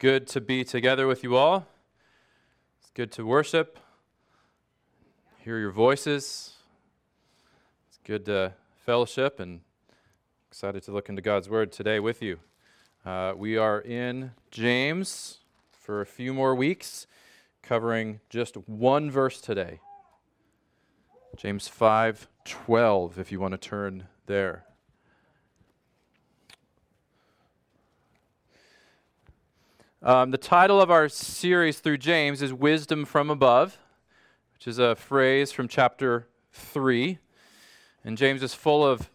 good 0.00 0.26
to 0.26 0.40
be 0.40 0.64
together 0.64 1.06
with 1.06 1.22
you 1.22 1.36
all. 1.36 1.66
It's 2.80 2.88
good 2.94 3.12
to 3.12 3.26
worship, 3.26 3.78
hear 5.44 5.58
your 5.58 5.72
voices. 5.72 6.54
It's 7.86 7.98
good 8.02 8.24
to 8.24 8.54
fellowship 8.86 9.38
and 9.38 9.60
excited 10.48 10.84
to 10.84 10.92
look 10.92 11.10
into 11.10 11.20
God's 11.20 11.50
Word 11.50 11.70
today 11.70 12.00
with 12.00 12.22
you. 12.22 12.38
Uh, 13.04 13.34
we 13.36 13.58
are 13.58 13.78
in 13.78 14.30
James 14.50 15.40
for 15.70 16.00
a 16.00 16.06
few 16.06 16.32
more 16.32 16.54
weeks, 16.54 17.06
covering 17.62 18.20
just 18.30 18.56
one 18.66 19.10
verse 19.10 19.38
today. 19.38 19.80
James 21.36 21.68
5:12 21.68 23.18
if 23.18 23.30
you 23.30 23.38
want 23.38 23.52
to 23.52 23.58
turn 23.58 24.08
there. 24.24 24.64
Um, 30.02 30.30
the 30.30 30.38
title 30.38 30.80
of 30.80 30.90
our 30.90 31.10
series 31.10 31.78
through 31.78 31.98
James 31.98 32.40
is 32.40 32.54
Wisdom 32.54 33.04
from 33.04 33.28
Above, 33.28 33.76
which 34.54 34.66
is 34.66 34.78
a 34.78 34.96
phrase 34.96 35.52
from 35.52 35.68
chapter 35.68 36.26
3. 36.52 37.18
And 38.02 38.16
James 38.16 38.42
is 38.42 38.54
full 38.54 38.82
of 38.82 39.10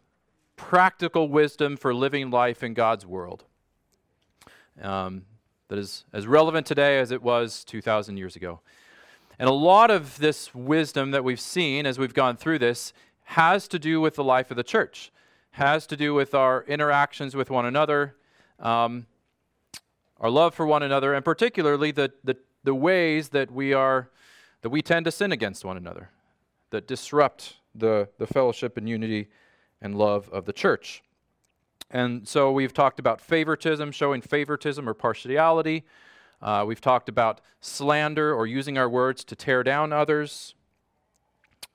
practical 0.55 1.27
wisdom 1.27 1.75
for 1.75 1.91
living 1.91 2.29
life 2.29 2.61
in 2.61 2.75
God's 2.75 3.03
world 3.03 3.45
um, 4.79 5.23
that 5.69 5.79
is 5.79 6.05
as 6.13 6.27
relevant 6.27 6.67
today 6.67 6.99
as 6.99 7.09
it 7.09 7.23
was 7.23 7.63
2,000 7.63 8.17
years 8.17 8.35
ago. 8.35 8.59
And 9.39 9.49
a 9.49 9.53
lot 9.53 9.89
of 9.89 10.19
this 10.19 10.53
wisdom 10.53 11.09
that 11.09 11.23
we've 11.23 11.39
seen 11.39 11.87
as 11.87 11.97
we've 11.97 12.13
gone 12.13 12.37
through 12.37 12.59
this 12.59 12.93
has 13.23 13.67
to 13.69 13.79
do 13.79 14.01
with 14.01 14.13
the 14.13 14.23
life 14.23 14.51
of 14.51 14.57
the 14.57 14.63
church, 14.63 15.11
has 15.53 15.87
to 15.87 15.97
do 15.97 16.13
with 16.13 16.35
our 16.35 16.63
interactions 16.65 17.35
with 17.35 17.49
one 17.49 17.65
another. 17.65 18.15
Um, 18.59 19.07
our 20.19 20.29
love 20.29 20.53
for 20.53 20.65
one 20.65 20.83
another, 20.83 21.13
and 21.13 21.23
particularly 21.23 21.91
the, 21.91 22.11
the, 22.23 22.37
the 22.63 22.75
ways 22.75 23.29
that 23.29 23.51
we 23.51 23.73
are 23.73 24.09
that 24.61 24.69
we 24.69 24.81
tend 24.81 25.05
to 25.05 25.11
sin 25.11 25.31
against 25.31 25.63
one 25.63 25.77
another, 25.77 26.09
that 26.71 26.87
disrupt 26.87 27.57
the, 27.75 28.09
the 28.17 28.25
fellowship 28.25 28.77
and 28.77 28.89
unity 28.89 29.27
and 29.79 29.95
love 29.95 30.27
of 30.29 30.45
the 30.45 30.53
church. 30.53 31.03
And 31.91 32.27
so 32.27 32.51
we've 32.51 32.73
talked 32.73 32.99
about 32.99 33.21
favoritism, 33.21 33.91
showing 33.91 34.21
favoritism 34.21 34.89
or 34.89 34.95
partiality. 34.95 35.85
Uh, 36.41 36.63
we've 36.67 36.81
talked 36.81 37.09
about 37.09 37.41
slander 37.61 38.33
or 38.33 38.47
using 38.47 38.75
our 38.77 38.89
words 38.89 39.23
to 39.25 39.35
tear 39.35 39.61
down 39.61 39.93
others. 39.93 40.55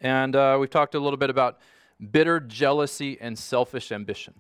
And 0.01 0.35
uh, 0.35 0.57
we've 0.59 0.71
talked 0.71 0.97
a 0.97 1.01
little 1.01 1.17
bit 1.17 1.31
about 1.31 1.61
bitter 2.11 2.41
jealousy 2.41 3.19
and 3.21 3.39
selfish 3.39 3.93
ambition. 3.93 4.35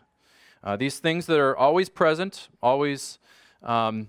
Uh, 0.65 0.77
these 0.77 0.99
things 0.99 1.27
that 1.27 1.39
are 1.39 1.57
always 1.57 1.89
present, 1.89 2.49
always 2.61 3.19
um, 3.63 4.09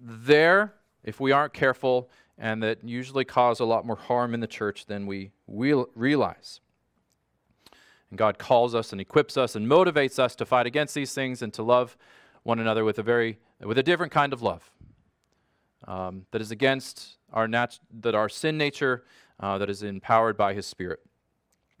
there 0.00 0.74
if 1.04 1.20
we 1.20 1.32
aren't 1.32 1.52
careful, 1.52 2.10
and 2.36 2.62
that 2.62 2.84
usually 2.84 3.24
cause 3.24 3.60
a 3.60 3.64
lot 3.64 3.86
more 3.86 3.96
harm 3.96 4.34
in 4.34 4.40
the 4.40 4.46
church 4.46 4.86
than 4.86 5.06
we 5.06 5.32
realize. 5.46 6.60
And 8.10 8.18
God 8.18 8.38
calls 8.38 8.74
us 8.74 8.92
and 8.92 9.00
equips 9.00 9.36
us 9.36 9.54
and 9.54 9.66
motivates 9.66 10.18
us 10.18 10.34
to 10.36 10.46
fight 10.46 10.66
against 10.66 10.94
these 10.94 11.12
things 11.12 11.42
and 11.42 11.52
to 11.54 11.62
love 11.62 11.96
one 12.42 12.58
another 12.58 12.84
with 12.84 12.98
a 12.98 13.02
very 13.02 13.38
with 13.60 13.76
a 13.76 13.82
different 13.82 14.12
kind 14.12 14.32
of 14.32 14.40
love 14.40 14.70
um, 15.86 16.26
that 16.30 16.40
is 16.40 16.50
against 16.50 17.16
our 17.32 17.48
nat- 17.48 17.80
that 18.00 18.14
our 18.14 18.28
sin 18.28 18.56
nature 18.56 19.04
uh, 19.40 19.58
that 19.58 19.68
is 19.68 19.82
empowered 19.82 20.36
by 20.36 20.54
His 20.54 20.66
Spirit. 20.66 21.00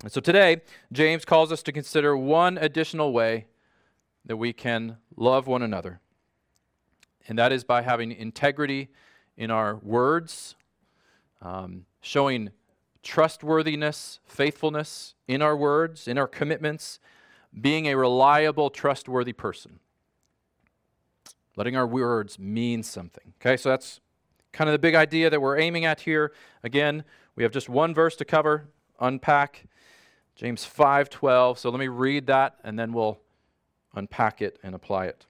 And 0.02 0.12
so 0.12 0.20
today, 0.20 0.62
James 0.92 1.24
calls 1.24 1.50
us 1.50 1.62
to 1.64 1.72
consider 1.72 2.16
one 2.16 2.58
additional 2.58 3.12
way 3.12 3.46
that 4.24 4.36
we 4.36 4.52
can 4.52 4.98
love 5.16 5.46
one 5.46 5.62
another 5.62 6.00
and 7.28 7.38
that 7.38 7.52
is 7.52 7.62
by 7.62 7.82
having 7.82 8.10
integrity 8.10 8.88
in 9.36 9.50
our 9.50 9.76
words, 9.76 10.56
um, 11.42 11.84
showing 12.00 12.50
trustworthiness, 13.02 14.18
faithfulness 14.26 15.14
in 15.28 15.42
our 15.42 15.56
words, 15.56 16.08
in 16.08 16.18
our 16.18 16.26
commitments, 16.26 16.98
being 17.58 17.86
a 17.86 17.96
reliable, 17.96 18.70
trustworthy 18.70 19.32
person. 19.32 19.78
Letting 21.54 21.76
our 21.76 21.86
words 21.86 22.38
mean 22.38 22.82
something. 22.82 23.34
Okay, 23.40 23.56
so 23.56 23.68
that's 23.68 24.00
kind 24.52 24.68
of 24.68 24.72
the 24.72 24.78
big 24.78 24.94
idea 24.94 25.30
that 25.30 25.40
we're 25.40 25.58
aiming 25.58 25.84
at 25.84 26.00
here. 26.00 26.32
Again, 26.62 27.04
we 27.36 27.42
have 27.42 27.52
just 27.52 27.68
one 27.68 27.94
verse 27.94 28.16
to 28.16 28.24
cover, 28.24 28.68
unpack 29.00 29.66
James 30.34 30.64
5:12. 30.64 31.58
So 31.58 31.70
let 31.70 31.78
me 31.78 31.88
read 31.88 32.26
that 32.26 32.58
and 32.64 32.78
then 32.78 32.92
we'll 32.92 33.20
unpack 33.94 34.40
it 34.40 34.58
and 34.62 34.74
apply 34.74 35.06
it. 35.06 35.26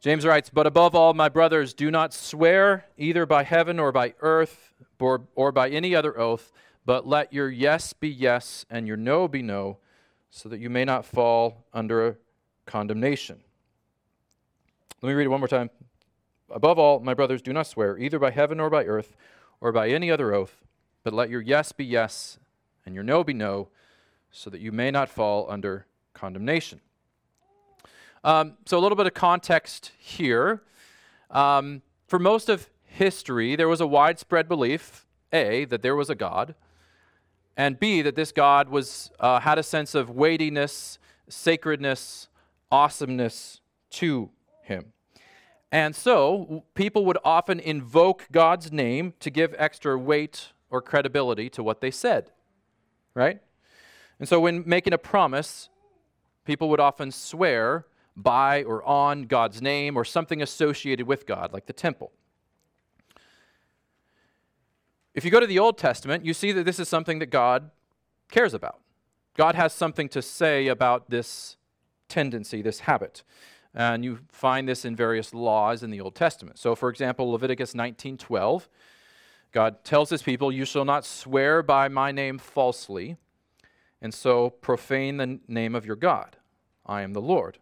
James 0.00 0.24
writes, 0.24 0.48
But 0.48 0.66
above 0.66 0.94
all, 0.94 1.12
my 1.12 1.28
brothers, 1.28 1.74
do 1.74 1.90
not 1.90 2.14
swear 2.14 2.86
either 2.96 3.26
by 3.26 3.42
heaven 3.42 3.78
or 3.78 3.92
by 3.92 4.14
earth 4.20 4.72
or, 4.98 5.26
or 5.34 5.52
by 5.52 5.68
any 5.68 5.94
other 5.94 6.18
oath, 6.18 6.52
but 6.86 7.06
let 7.06 7.32
your 7.32 7.50
yes 7.50 7.92
be 7.92 8.08
yes 8.08 8.64
and 8.70 8.86
your 8.86 8.96
no 8.96 9.28
be 9.28 9.42
no, 9.42 9.76
so 10.30 10.48
that 10.48 10.58
you 10.58 10.70
may 10.70 10.86
not 10.86 11.04
fall 11.04 11.66
under 11.74 12.18
condemnation. 12.64 13.40
Let 15.02 15.08
me 15.10 15.14
read 15.14 15.26
it 15.26 15.28
one 15.28 15.40
more 15.40 15.48
time. 15.48 15.68
Above 16.50 16.78
all, 16.78 17.00
my 17.00 17.14
brothers, 17.14 17.42
do 17.42 17.52
not 17.52 17.66
swear 17.66 17.98
either 17.98 18.18
by 18.18 18.30
heaven 18.30 18.58
or 18.58 18.70
by 18.70 18.84
earth 18.84 19.16
or 19.60 19.70
by 19.70 19.90
any 19.90 20.10
other 20.10 20.32
oath, 20.34 20.64
but 21.04 21.12
let 21.12 21.28
your 21.28 21.42
yes 21.42 21.72
be 21.72 21.84
yes 21.84 22.38
and 22.86 22.94
your 22.94 23.04
no 23.04 23.22
be 23.22 23.34
no, 23.34 23.68
so 24.30 24.48
that 24.48 24.60
you 24.60 24.72
may 24.72 24.90
not 24.90 25.10
fall 25.10 25.46
under 25.50 25.86
condemnation. 26.14 26.80
Um, 28.22 28.58
so, 28.66 28.78
a 28.78 28.80
little 28.80 28.96
bit 28.96 29.06
of 29.06 29.14
context 29.14 29.92
here. 29.96 30.62
Um, 31.30 31.80
for 32.06 32.18
most 32.18 32.50
of 32.50 32.68
history, 32.84 33.56
there 33.56 33.68
was 33.68 33.80
a 33.80 33.86
widespread 33.86 34.46
belief 34.46 35.06
A, 35.32 35.64
that 35.66 35.80
there 35.80 35.96
was 35.96 36.10
a 36.10 36.14
God, 36.14 36.54
and 37.56 37.80
B, 37.80 38.02
that 38.02 38.16
this 38.16 38.30
God 38.30 38.68
was, 38.68 39.10
uh, 39.20 39.40
had 39.40 39.58
a 39.58 39.62
sense 39.62 39.94
of 39.94 40.10
weightiness, 40.10 40.98
sacredness, 41.28 42.28
awesomeness 42.70 43.62
to 43.90 44.28
him. 44.62 44.92
And 45.72 45.96
so, 45.96 46.64
people 46.74 47.06
would 47.06 47.18
often 47.24 47.58
invoke 47.58 48.26
God's 48.30 48.70
name 48.70 49.14
to 49.20 49.30
give 49.30 49.54
extra 49.56 49.98
weight 49.98 50.48
or 50.68 50.82
credibility 50.82 51.48
to 51.50 51.62
what 51.62 51.80
they 51.80 51.90
said, 51.90 52.32
right? 53.14 53.40
And 54.18 54.28
so, 54.28 54.40
when 54.40 54.62
making 54.66 54.92
a 54.92 54.98
promise, 54.98 55.70
people 56.44 56.68
would 56.68 56.80
often 56.80 57.10
swear 57.12 57.86
by 58.16 58.62
or 58.64 58.82
on 58.84 59.22
God's 59.22 59.62
name 59.62 59.96
or 59.96 60.04
something 60.04 60.42
associated 60.42 61.06
with 61.06 61.26
God, 61.26 61.52
like 61.52 61.66
the 61.66 61.72
temple. 61.72 62.12
If 65.14 65.24
you 65.24 65.30
go 65.30 65.40
to 65.40 65.46
the 65.46 65.58
Old 65.58 65.78
Testament, 65.78 66.24
you 66.24 66.34
see 66.34 66.52
that 66.52 66.64
this 66.64 66.78
is 66.78 66.88
something 66.88 67.18
that 67.18 67.26
God 67.26 67.70
cares 68.30 68.54
about. 68.54 68.80
God 69.36 69.54
has 69.54 69.72
something 69.72 70.08
to 70.10 70.22
say 70.22 70.68
about 70.68 71.10
this 71.10 71.56
tendency, 72.08 72.62
this 72.62 72.80
habit. 72.80 73.22
And 73.74 74.04
you 74.04 74.20
find 74.28 74.68
this 74.68 74.84
in 74.84 74.96
various 74.96 75.32
laws 75.32 75.82
in 75.82 75.90
the 75.90 76.00
Old 76.00 76.14
Testament. 76.14 76.58
So, 76.58 76.74
for 76.74 76.88
example, 76.88 77.30
Leviticus 77.30 77.74
19:12, 77.74 78.68
God 79.52 79.84
tells 79.84 80.10
his 80.10 80.22
people, 80.22 80.52
"You 80.52 80.64
shall 80.64 80.84
not 80.84 81.04
swear 81.04 81.62
by 81.62 81.88
my 81.88 82.12
name 82.12 82.38
falsely, 82.38 83.16
and 84.00 84.12
so 84.12 84.50
profane 84.50 85.16
the 85.16 85.40
name 85.48 85.74
of 85.74 85.86
your 85.86 85.96
God. 85.96 86.36
I 86.86 87.02
am 87.02 87.12
the 87.12 87.20
Lord." 87.20 87.58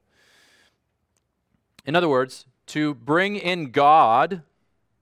In 1.88 1.96
other 1.96 2.08
words, 2.08 2.44
to 2.66 2.92
bring 2.92 3.36
in 3.36 3.70
God 3.70 4.42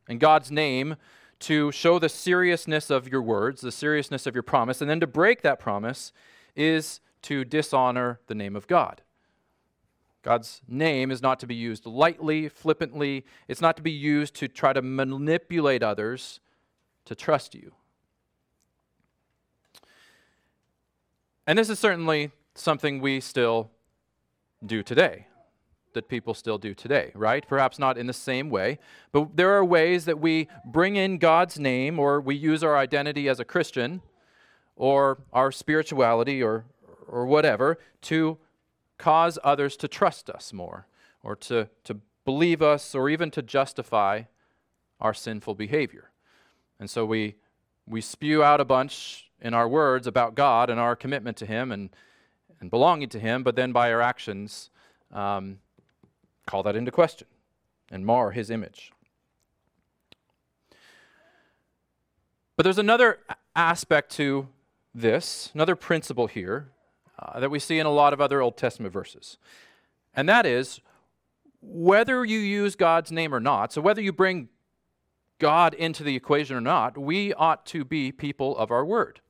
and 0.09 0.21
God's 0.21 0.53
name 0.53 0.95
to 1.41 1.73
show 1.73 1.99
the 1.99 2.09
seriousness 2.09 2.91
of 2.91 3.09
your 3.09 3.23
words, 3.23 3.61
the 3.61 3.73
seriousness 3.73 4.25
of 4.25 4.37
your 4.37 4.45
promise, 4.45 4.81
and 4.81 4.89
then 4.89 5.01
to 5.01 5.07
break 5.09 5.43
that 5.43 5.59
promise 5.59 6.13
is 6.55 7.01
to 7.23 7.45
dishonor 7.45 8.21
the 8.29 8.37
name 8.37 8.55
of 8.55 8.69
God. 8.69 9.03
God's 10.23 10.61
name 10.69 11.11
is 11.11 11.21
not 11.21 11.41
to 11.41 11.47
be 11.49 11.57
used 11.57 11.87
lightly, 11.87 12.49
flippantly. 12.49 13.25
It's 13.49 13.60
not 13.60 13.77
to 13.78 13.83
be 13.83 13.91
used 13.91 14.37
to 14.37 14.47
try 14.47 14.72
to 14.72 14.81
manipulate 14.81 15.83
others 15.83 16.39
to 17.07 17.16
trust 17.16 17.57
you. 17.57 17.72
And 21.49 21.59
this 21.59 21.69
is 21.69 21.81
certainly 21.81 22.31
something 22.55 23.01
we 23.01 23.19
still 23.19 23.72
do 24.65 24.84
today 24.84 25.27
that 25.97 26.09
people 26.09 26.33
still 26.33 26.57
do 26.57 26.72
today, 26.72 27.10
right? 27.15 27.47
Perhaps 27.47 27.78
not 27.78 27.98
in 27.98 28.07
the 28.07 28.13
same 28.13 28.48
way, 28.48 28.78
but 29.10 29.37
there 29.37 29.51
are 29.51 29.65
ways 29.65 30.04
that 30.04 30.21
we 30.21 30.48
bring 30.65 30.95
in 30.95 31.19
God's 31.19 31.59
name 31.59 31.98
or 31.98 32.21
we 32.21 32.37
use 32.37 32.63
our 32.63 32.78
identity 32.78 33.28
as 33.28 33.41
a 33.41 33.45
Christian 33.45 34.01
or 34.77 35.19
our 35.33 35.51
spirituality 35.51 36.43
or, 36.43 36.65
or 37.09 37.27
whatever 37.27 37.78
to 38.03 38.39
cause 38.98 39.39
others 39.43 39.77
to 39.78 39.89
trust 39.89 40.31
us 40.31 40.53
more 40.53 40.87
or 41.22 41.34
to, 41.34 41.69
to 41.84 42.01
believe 42.25 42.63
us 42.63 42.95
or 42.95 43.09
even 43.09 43.31
to 43.33 43.43
justify 43.43 44.22
our 45.01 45.15
sinful 45.15 45.54
behavior. 45.54 46.10
And 46.78 46.89
so 46.89 47.04
we, 47.04 47.37
we 47.87 48.01
spew 48.01 48.43
out 48.43 48.60
a 48.60 48.65
bunch 48.65 49.31
in 49.41 49.54
our 49.54 49.69
words 49.69 50.07
about 50.07 50.34
God 50.34 50.71
and 50.71 50.81
our 50.81 50.97
commitment 50.97 51.37
to 51.39 51.47
Him 51.47 51.72
and, 51.72 51.91
and 52.60 52.71
belonging 52.71 53.09
to 53.10 53.19
Him, 53.19 53.43
but 53.43 53.57
then 53.57 53.72
by 53.72 53.93
our 53.93 54.01
actions, 54.01 54.71
um, 55.13 55.59
call 56.47 56.63
that 56.63 56.77
into 56.77 56.91
question. 56.91 57.27
and 57.91 58.04
mar 58.04 58.33
his 58.33 58.51
image. 58.51 58.93
But 62.57 62.65
there's 62.65 62.78
another 62.78 63.19
aspect 63.54 64.10
to 64.13 64.48
this, 64.95 65.51
another 65.54 65.77
principle 65.77 66.27
here 66.27 66.71
uh, 67.19 67.39
that 67.41 67.51
we 67.51 67.59
see 67.59 67.78
in 67.78 67.87
a 67.87 67.93
lot 67.93 68.13
of 68.13 68.21
other 68.21 68.41
Old 68.41 68.57
Testament 68.57 68.93
verses. 68.93 69.37
And 70.15 70.28
that 70.28 70.47
is 70.47 70.81
whether 71.60 72.25
you 72.25 72.39
use 72.39 72.77
God's 72.77 73.13
name 73.13 73.34
or 73.34 73.41
not, 73.41 73.72
so 73.72 73.81
whether 73.81 74.01
you 74.01 74.13
bring 74.13 74.48
God 75.39 75.75
into 75.75 76.03
the 76.03 76.16
equation 76.16 76.57
or 76.57 76.60
not, 76.60 76.97
we 76.97 77.34
ought 77.34 77.66
to 77.66 77.84
be 77.84 78.10
people 78.10 78.57
of 78.57 78.71
our 78.71 78.84
word. 78.84 79.21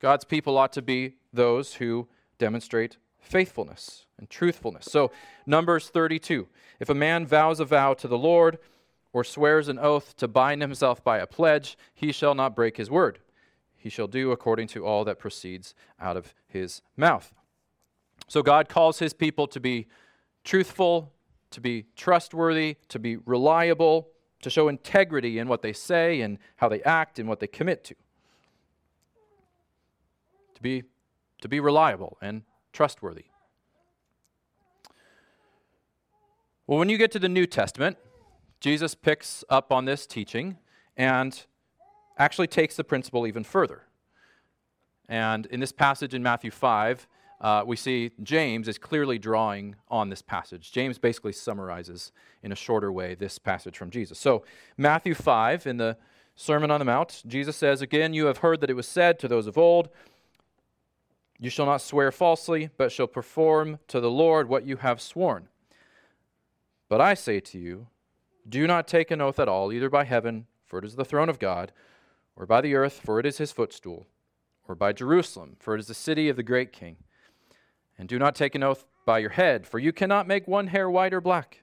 God's 0.00 0.24
people 0.24 0.56
ought 0.56 0.72
to 0.74 0.82
be 0.82 1.16
those 1.32 1.74
who 1.74 2.08
demonstrate 2.38 2.96
faithfulness 3.24 4.06
and 4.18 4.28
truthfulness. 4.30 4.86
So, 4.86 5.10
Numbers 5.46 5.88
32 5.88 6.48
if 6.80 6.90
a 6.90 6.94
man 6.94 7.26
vows 7.26 7.60
a 7.60 7.64
vow 7.64 7.94
to 7.94 8.08
the 8.08 8.18
Lord 8.18 8.58
or 9.12 9.22
swears 9.22 9.68
an 9.68 9.78
oath 9.78 10.16
to 10.16 10.26
bind 10.26 10.60
himself 10.60 11.02
by 11.04 11.18
a 11.18 11.26
pledge, 11.26 11.78
he 11.94 12.10
shall 12.10 12.34
not 12.34 12.56
break 12.56 12.76
his 12.76 12.90
word. 12.90 13.20
He 13.76 13.88
shall 13.88 14.08
do 14.08 14.32
according 14.32 14.68
to 14.68 14.84
all 14.84 15.04
that 15.04 15.18
proceeds 15.18 15.74
out 16.00 16.16
of 16.16 16.34
his 16.48 16.82
mouth. 16.96 17.32
So, 18.28 18.42
God 18.42 18.68
calls 18.68 18.98
his 18.98 19.12
people 19.12 19.46
to 19.48 19.60
be 19.60 19.86
truthful, 20.42 21.12
to 21.50 21.60
be 21.60 21.86
trustworthy, 21.96 22.76
to 22.88 22.98
be 22.98 23.16
reliable, 23.16 24.08
to 24.42 24.50
show 24.50 24.68
integrity 24.68 25.38
in 25.38 25.48
what 25.48 25.62
they 25.62 25.72
say 25.72 26.20
and 26.20 26.38
how 26.56 26.68
they 26.68 26.82
act 26.82 27.18
and 27.18 27.28
what 27.28 27.40
they 27.40 27.46
commit 27.46 27.84
to. 27.84 27.94
To 30.54 30.62
be, 30.62 30.82
to 31.40 31.48
be 31.48 31.60
reliable 31.60 32.18
and 32.20 32.42
trustworthy. 32.74 33.24
Well, 36.66 36.78
when 36.78 36.88
you 36.88 36.98
get 36.98 37.12
to 37.12 37.18
the 37.18 37.28
New 37.28 37.46
Testament, 37.46 37.96
Jesus 38.60 38.94
picks 38.94 39.44
up 39.48 39.72
on 39.72 39.84
this 39.84 40.06
teaching 40.06 40.58
and 40.96 41.44
actually 42.18 42.48
takes 42.48 42.76
the 42.76 42.84
principle 42.84 43.26
even 43.26 43.44
further. 43.44 43.82
And 45.08 45.46
in 45.46 45.60
this 45.60 45.72
passage 45.72 46.14
in 46.14 46.22
Matthew 46.22 46.50
5, 46.50 47.06
uh, 47.40 47.62
we 47.66 47.76
see 47.76 48.10
James 48.22 48.68
is 48.68 48.78
clearly 48.78 49.18
drawing 49.18 49.76
on 49.88 50.08
this 50.08 50.22
passage. 50.22 50.72
James 50.72 50.98
basically 50.98 51.32
summarizes 51.32 52.12
in 52.42 52.52
a 52.52 52.56
shorter 52.56 52.90
way 52.90 53.14
this 53.14 53.38
passage 53.38 53.76
from 53.76 53.90
Jesus. 53.90 54.18
So, 54.18 54.44
Matthew 54.78 55.14
5, 55.14 55.66
in 55.66 55.76
the 55.76 55.98
Sermon 56.36 56.70
on 56.70 56.78
the 56.78 56.86
Mount, 56.86 57.22
Jesus 57.26 57.56
says, 57.56 57.82
Again, 57.82 58.14
you 58.14 58.26
have 58.26 58.38
heard 58.38 58.60
that 58.60 58.70
it 58.70 58.74
was 58.74 58.88
said 58.88 59.18
to 59.18 59.28
those 59.28 59.46
of 59.46 59.58
old, 59.58 59.90
You 61.44 61.50
shall 61.50 61.66
not 61.66 61.82
swear 61.82 62.10
falsely, 62.10 62.70
but 62.78 62.90
shall 62.90 63.06
perform 63.06 63.78
to 63.88 64.00
the 64.00 64.10
Lord 64.10 64.48
what 64.48 64.64
you 64.64 64.78
have 64.78 64.98
sworn. 64.98 65.48
But 66.88 67.02
I 67.02 67.12
say 67.12 67.38
to 67.38 67.58
you, 67.58 67.88
do 68.48 68.66
not 68.66 68.88
take 68.88 69.10
an 69.10 69.20
oath 69.20 69.38
at 69.38 69.46
all, 69.46 69.70
either 69.70 69.90
by 69.90 70.04
heaven, 70.04 70.46
for 70.64 70.78
it 70.78 70.86
is 70.86 70.96
the 70.96 71.04
throne 71.04 71.28
of 71.28 71.38
God, 71.38 71.70
or 72.34 72.46
by 72.46 72.62
the 72.62 72.74
earth, 72.74 72.98
for 73.04 73.20
it 73.20 73.26
is 73.26 73.36
his 73.36 73.52
footstool, 73.52 74.06
or 74.66 74.74
by 74.74 74.94
Jerusalem, 74.94 75.56
for 75.60 75.74
it 75.74 75.80
is 75.80 75.86
the 75.86 75.92
city 75.92 76.30
of 76.30 76.36
the 76.36 76.42
great 76.42 76.72
king. 76.72 76.96
And 77.98 78.08
do 78.08 78.18
not 78.18 78.34
take 78.34 78.54
an 78.54 78.62
oath 78.62 78.86
by 79.04 79.18
your 79.18 79.28
head, 79.28 79.66
for 79.66 79.78
you 79.78 79.92
cannot 79.92 80.26
make 80.26 80.48
one 80.48 80.68
hair 80.68 80.88
white 80.88 81.12
or 81.12 81.20
black. 81.20 81.62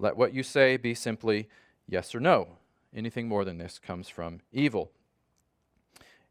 Let 0.00 0.16
what 0.16 0.34
you 0.34 0.42
say 0.42 0.76
be 0.76 0.94
simply 0.94 1.48
yes 1.86 2.16
or 2.16 2.20
no. 2.20 2.58
Anything 2.92 3.28
more 3.28 3.44
than 3.44 3.58
this 3.58 3.78
comes 3.78 4.08
from 4.08 4.40
evil. 4.50 4.90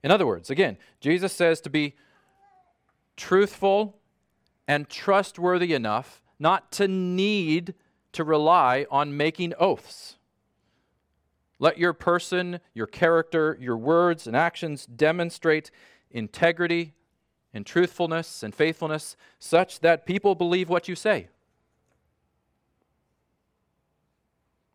In 0.03 0.12
other 0.12 0.27
words, 0.27 0.50
again, 0.50 0.77
Jesus 1.00 1.31
says 1.31 1.62
to 1.62 1.69
be 1.69 1.95
truthful 3.17 3.97
and 4.67 4.89
trustworthy 4.89 5.73
enough 5.73 6.21
not 6.39 6.71
to 6.73 6.87
need 6.87 7.73
to 8.13 8.23
rely 8.23 8.85
on 8.89 9.15
making 9.15 9.53
oaths. 9.59 10.17
Let 11.59 11.77
your 11.77 11.93
person, 11.93 12.59
your 12.73 12.87
character, 12.87 13.57
your 13.61 13.77
words 13.77 14.25
and 14.25 14.35
actions 14.35 14.85
demonstrate 14.85 15.69
integrity 16.09 16.93
and 17.53 17.65
truthfulness 17.65 18.43
and 18.43 18.55
faithfulness 18.55 19.15
such 19.37 19.81
that 19.81 20.05
people 20.05 20.33
believe 20.33 20.69
what 20.69 20.87
you 20.87 20.95
say. 20.95 21.27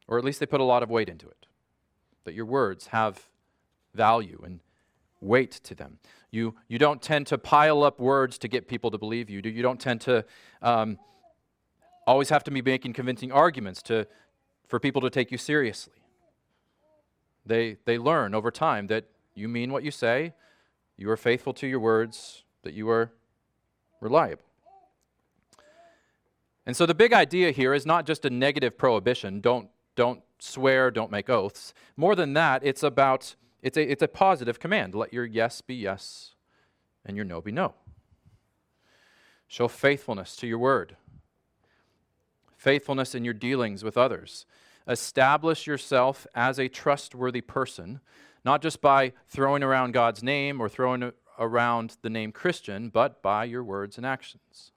Or 0.07 0.19
at 0.19 0.25
least 0.25 0.39
they 0.39 0.47
put 0.47 0.61
a 0.61 0.65
lot 0.65 0.83
of 0.83 0.91
weight 0.91 1.09
into 1.09 1.27
it. 1.29 1.47
That 2.25 2.35
your 2.35 2.47
words 2.47 2.89
have 2.89 3.29
value 3.93 4.41
and 4.45 4.61
weight 5.21 5.53
to 5.53 5.75
them. 5.75 5.99
You, 6.31 6.55
you 6.69 6.79
don't 6.79 7.01
tend 7.01 7.27
to 7.29 7.39
pile 7.39 7.83
up 7.83 7.99
words 7.99 8.39
to 8.39 8.49
get 8.49 8.69
people 8.69 8.91
to 8.91 8.99
believe 8.99 9.31
you. 9.31 9.41
You 9.45 9.63
don't 9.63 9.81
tend 9.81 10.01
to 10.03 10.25
um, 10.63 10.99
always 12.07 12.29
have 12.29 12.45
to 12.45 12.51
be 12.51 12.63
making 12.63 12.93
convincing 12.93 13.33
arguments 13.33 13.83
to, 13.85 14.07
for 14.69 14.79
people 14.79 15.01
to 15.03 15.11
take 15.11 15.31
you 15.31 15.39
seriously. 15.39 15.95
They, 17.45 17.77
they 17.85 17.99
learn 17.99 18.35
over 18.35 18.51
time 18.51 18.89
that 18.89 19.05
you 19.35 19.49
mean 19.49 19.73
what 19.73 19.85
you 19.85 19.91
say, 19.91 20.35
you 20.97 21.11
are 21.11 21.17
faithful 21.17 21.53
to 21.55 21.67
your 21.67 21.81
words, 21.81 22.45
that 22.63 22.75
you 22.75 22.89
are 22.89 23.13
reliable. 24.01 24.43
And 26.65 26.77
so 26.77 26.87
the 26.87 26.95
big 26.95 27.13
idea 27.13 27.53
here 27.53 27.75
is 27.75 27.87
not 27.87 28.07
just 28.07 28.25
a 28.25 28.31
negative 28.31 28.77
prohibition, 28.77 29.41
don't, 29.41 29.69
don't 29.95 30.23
swear, 30.39 30.91
don't 30.91 31.11
make 31.11 31.31
oaths. 31.31 31.73
More 31.97 32.17
than 32.17 32.33
that, 32.33 32.65
it's 32.65 32.83
about 32.83 33.37
it's 33.63 33.77
a, 33.77 33.91
it's 33.91 34.03
a 34.03 34.09
positive 34.09 34.61
command. 34.61 34.95
Let 34.95 35.13
your 35.13 35.25
yes 35.25 35.61
be 35.61 35.75
yes 35.75 36.35
and 37.05 37.17
your 37.17 37.25
no 37.25 37.41
be 37.41 37.53
no. 37.53 37.75
Show 39.49 39.69
faithfulness 39.69 40.37
to 40.37 40.47
your 40.47 40.59
word 40.59 40.97
faithfulness 42.67 43.15
in 43.15 43.25
your 43.25 43.33
dealings 43.33 43.85
with 43.85 43.97
others. 43.97 44.45
Establish 44.89 45.69
yourself 45.69 46.27
as 46.35 46.59
a 46.59 46.69
trustworthy 46.69 47.41
person, 47.41 48.01
not 48.45 48.61
just 48.61 48.81
by 48.81 49.13
throwing 49.29 49.63
around 49.63 49.93
God's 49.93 50.21
name 50.21 50.61
or 50.61 50.69
throwing 50.69 51.13
around 51.39 51.97
the 52.03 52.11
name 52.11 52.33
Christian, 52.33 52.89
but 52.89 53.23
by 53.23 53.45
your 53.45 53.63
words 53.63 53.97
and 53.99 54.05
actions. 54.05 54.73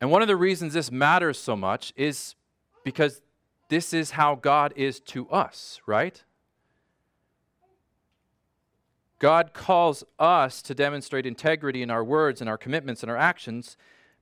And 0.00 0.10
one 0.10 0.20
of 0.20 0.26
the 0.26 0.34
reasons 0.34 0.74
this 0.74 0.90
matters 0.90 1.38
so 1.38 1.54
much 1.54 1.92
is 1.94 2.34
because 2.82 3.22
this 3.68 3.94
is 3.94 4.12
how 4.12 4.34
God 4.34 4.72
is 4.76 5.00
to 5.00 5.28
us, 5.30 5.80
right? 5.86 6.22
God 9.18 9.54
calls 9.54 10.02
us 10.18 10.62
to 10.62 10.74
demonstrate 10.74 11.26
integrity 11.26 11.80
in 11.80 11.90
our 11.90 12.02
words 12.02 12.40
and 12.40 12.50
our 12.50 12.58
commitments 12.58 13.02
and 13.02 13.10
our 13.10 13.16
actions 13.16 13.76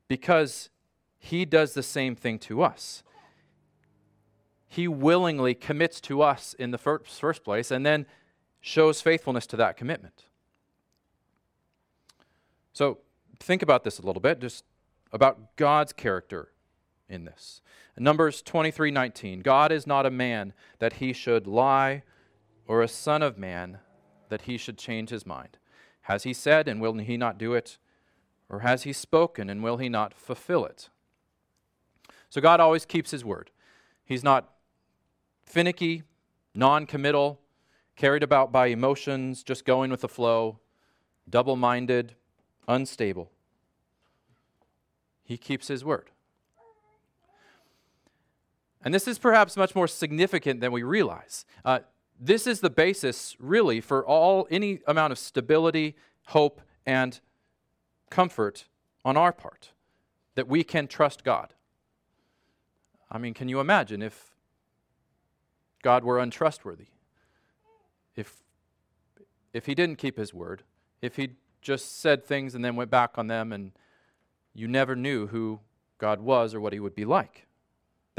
because 0.09 0.69
He 1.19 1.45
does 1.45 1.73
the 1.73 1.82
same 1.82 2.15
thing 2.15 2.39
to 2.41 2.63
us. 2.63 3.03
He 4.69 4.87
willingly 4.87 5.55
commits 5.55 6.01
to 6.03 6.23
us 6.23 6.55
in 6.55 6.70
the 6.70 6.79
first, 6.79 7.43
place 7.43 7.70
and 7.70 7.85
then 7.85 8.06
shows 8.61 9.01
faithfulness 9.01 9.47
to 9.49 9.56
that 9.56 9.77
commitment. 9.77 10.27
So 12.73 12.99
think 13.41 13.63
about 13.63 13.85
this 13.85 13.99
a 13.99 14.03
little 14.03 14.20
bit, 14.20 14.39
just 14.39 14.65
about 15.13 15.56
God's 15.56 15.93
character 15.93 16.53
in 17.10 17.24
this. 17.24 17.60
Numbers 17.98 18.40
23 18.40 18.90
19. 18.90 19.40
God 19.40 19.72
is 19.72 19.86
not 19.86 20.06
a 20.06 20.10
man 20.10 20.55
that 20.79 20.94
he 20.94 21.12
should 21.12 21.46
lie, 21.46 22.02
or 22.67 22.82
a 22.82 22.88
son 22.88 23.20
of 23.22 23.36
man 23.36 23.79
that 24.29 24.43
he 24.43 24.56
should 24.56 24.79
change 24.79 25.10
his 25.10 25.26
mind? 25.26 25.58
Has 26.02 26.22
he 26.22 26.32
said, 26.32 26.67
and 26.67 26.81
will 26.81 26.94
he 26.94 27.17
not 27.17 27.36
do 27.36 27.52
it? 27.52 27.79
Or 28.48 28.60
has 28.60 28.84
he 28.84 28.93
spoken, 28.93 29.50
and 29.50 29.62
will 29.62 29.76
he 29.76 29.88
not 29.88 30.14
fulfill 30.14 30.64
it? 30.64 30.88
So 32.31 32.40
God 32.40 32.60
always 32.60 32.84
keeps 32.84 33.10
his 33.10 33.24
word. 33.24 33.50
He's 34.05 34.24
not 34.24 34.50
finicky, 35.44 36.05
non 36.55 36.86
committal, 36.86 37.40
carried 37.96 38.22
about 38.22 38.50
by 38.50 38.69
emotions, 38.69 39.43
just 39.43 39.64
going 39.64 39.90
with 39.90 40.00
the 40.00 40.08
flow, 40.08 40.60
double 41.29 41.56
minded, 41.56 42.14
unstable. 42.67 43.31
He 45.24 45.36
keeps 45.36 45.69
his 45.69 45.84
word. 45.84 46.10
And 48.82 48.94
this 48.94 49.06
is 49.06 49.19
perhaps 49.19 49.56
much 49.56 49.75
more 49.75 49.89
significant 49.89 50.60
than 50.60 50.72
we 50.72 50.82
realize. 50.82 51.44
Uh, 51.65 51.81
this 52.19 52.46
is 52.46 52.60
the 52.60 52.70
basis, 52.70 53.37
really, 53.39 53.81
for 53.81 54.05
all 54.05 54.46
any 54.51 54.81
amount 54.87 55.13
of 55.13 55.19
stability, 55.19 55.96
hope, 56.27 56.60
and 56.87 57.20
comfort 58.10 58.67
on 59.05 59.17
our 59.17 59.32
part 59.32 59.72
that 60.34 60.49
we 60.49 60.65
can 60.65 60.87
trust 60.87 61.25
God. 61.25 61.55
I 63.10 63.19
mean, 63.19 63.34
can 63.34 63.49
you 63.49 63.60
imagine 63.60 64.03
if 64.03 64.34
God 65.82 66.05
were 66.05 66.19
untrustworthy? 66.19 66.87
If, 68.15 68.43
if 69.53 69.67
he 69.67 69.75
didn't 69.75 69.96
keep 69.96 70.17
his 70.17 70.32
word, 70.32 70.63
if 71.03 71.17
he 71.17 71.31
just 71.60 72.01
said 72.01 72.25
things 72.25 72.55
and 72.55 72.65
then 72.65 72.77
went 72.77 72.91
back 72.91 73.19
on 73.19 73.27
them 73.27 73.53
and 73.53 73.72
you 74.55 74.69
never 74.69 74.96
knew 74.96 75.27
who 75.27 75.60
God 75.99 76.20
was 76.20 76.55
or 76.55 76.60
what 76.60 76.72
he 76.72 76.81
would 76.81 76.94
be 76.94 77.05
like. 77.05 77.46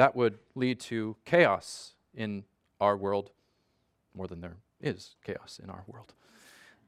That 0.02 0.16
would 0.16 0.40
lead 0.56 0.80
to 0.80 1.16
chaos 1.26 1.94
in 2.16 2.44
our 2.80 2.98
world 2.98 3.30
more 4.16 4.26
than 4.26 4.42
there 4.42 4.58
is 4.82 5.14
chaos 5.24 5.60
in 5.64 5.70
our 5.70 5.84
world. 5.86 6.16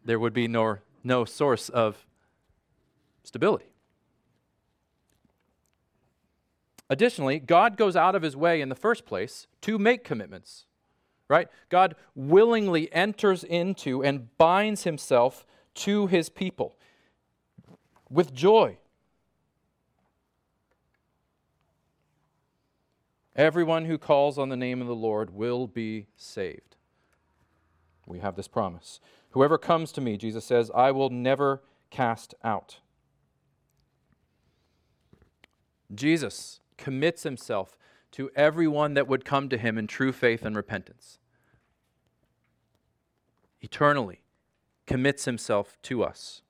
There 0.04 0.18
would 0.18 0.34
be 0.34 0.48
no, 0.48 0.80
no 1.04 1.24
source 1.24 1.70
of 1.70 2.08
stability. 3.24 3.68
Additionally, 6.90 7.38
God 7.38 7.78
goes 7.78 7.96
out 7.96 8.16
of 8.16 8.24
his 8.24 8.36
way 8.36 8.62
in 8.62 8.70
the 8.70 8.74
first 8.74 9.06
place 9.06 9.46
to 9.62 9.78
make 9.78 10.04
commitments, 10.04 10.66
right? 11.28 11.50
God 11.70 11.94
willingly 12.16 12.92
enters 12.92 13.44
into 13.44 14.04
and 14.04 14.36
binds 14.40 14.86
himself 14.86 15.46
to 15.76 16.08
his 16.08 16.30
people 16.30 16.80
with 18.10 18.34
joy. 18.34 18.80
Everyone 23.36 23.86
who 23.86 23.98
calls 23.98 24.38
on 24.38 24.50
the 24.50 24.58
name 24.58 24.82
of 24.82 24.88
the 24.88 24.96
Lord 24.96 25.32
will 25.32 25.68
be 25.68 26.08
saved. 26.16 26.76
We 28.06 28.20
have 28.20 28.36
this 28.36 28.48
promise. 28.48 29.00
Whoever 29.32 29.58
comes 29.58 29.92
to 29.94 30.02
me, 30.02 30.18
Jesus 30.18 30.46
says, 30.46 30.70
I 30.76 30.92
will 30.92 31.10
never 31.10 31.64
cast 31.90 32.36
out. 32.44 32.80
Jesus 35.94 36.60
commits 36.78 37.24
himself 37.24 37.78
to 38.12 38.30
everyone 38.36 38.94
that 38.94 39.08
would 39.08 39.26
come 39.26 39.50
to 39.50 39.58
him 39.58 39.78
in 39.78 39.88
true 39.88 40.12
faith 40.12 40.44
and 40.44 40.56
repentance. 40.56 41.18
Eternally 43.62 44.22
commits 44.86 45.26
himself 45.26 45.78
to 45.84 46.04
us. 46.04 46.42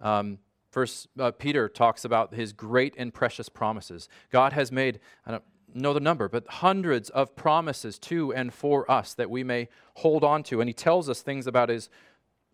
Um, 0.00 0.38
First 0.76 1.08
uh, 1.18 1.30
Peter 1.30 1.70
talks 1.70 2.04
about 2.04 2.34
his 2.34 2.52
great 2.52 2.94
and 2.98 3.14
precious 3.14 3.48
promises. 3.48 4.10
God 4.30 4.52
has 4.52 4.70
made, 4.70 5.00
I 5.24 5.30
don't 5.30 5.42
know 5.76 5.92
the 5.92 6.00
number, 6.00 6.28
but 6.28 6.46
hundreds 6.48 7.10
of 7.10 7.36
promises 7.36 7.98
to 8.00 8.32
and 8.32 8.52
for 8.52 8.90
us 8.90 9.14
that 9.14 9.30
we 9.30 9.44
may 9.44 9.68
hold 9.96 10.24
on 10.24 10.42
to. 10.44 10.60
And 10.60 10.68
he 10.68 10.74
tells 10.74 11.08
us 11.08 11.22
things 11.22 11.46
about 11.46 11.68
his 11.68 11.88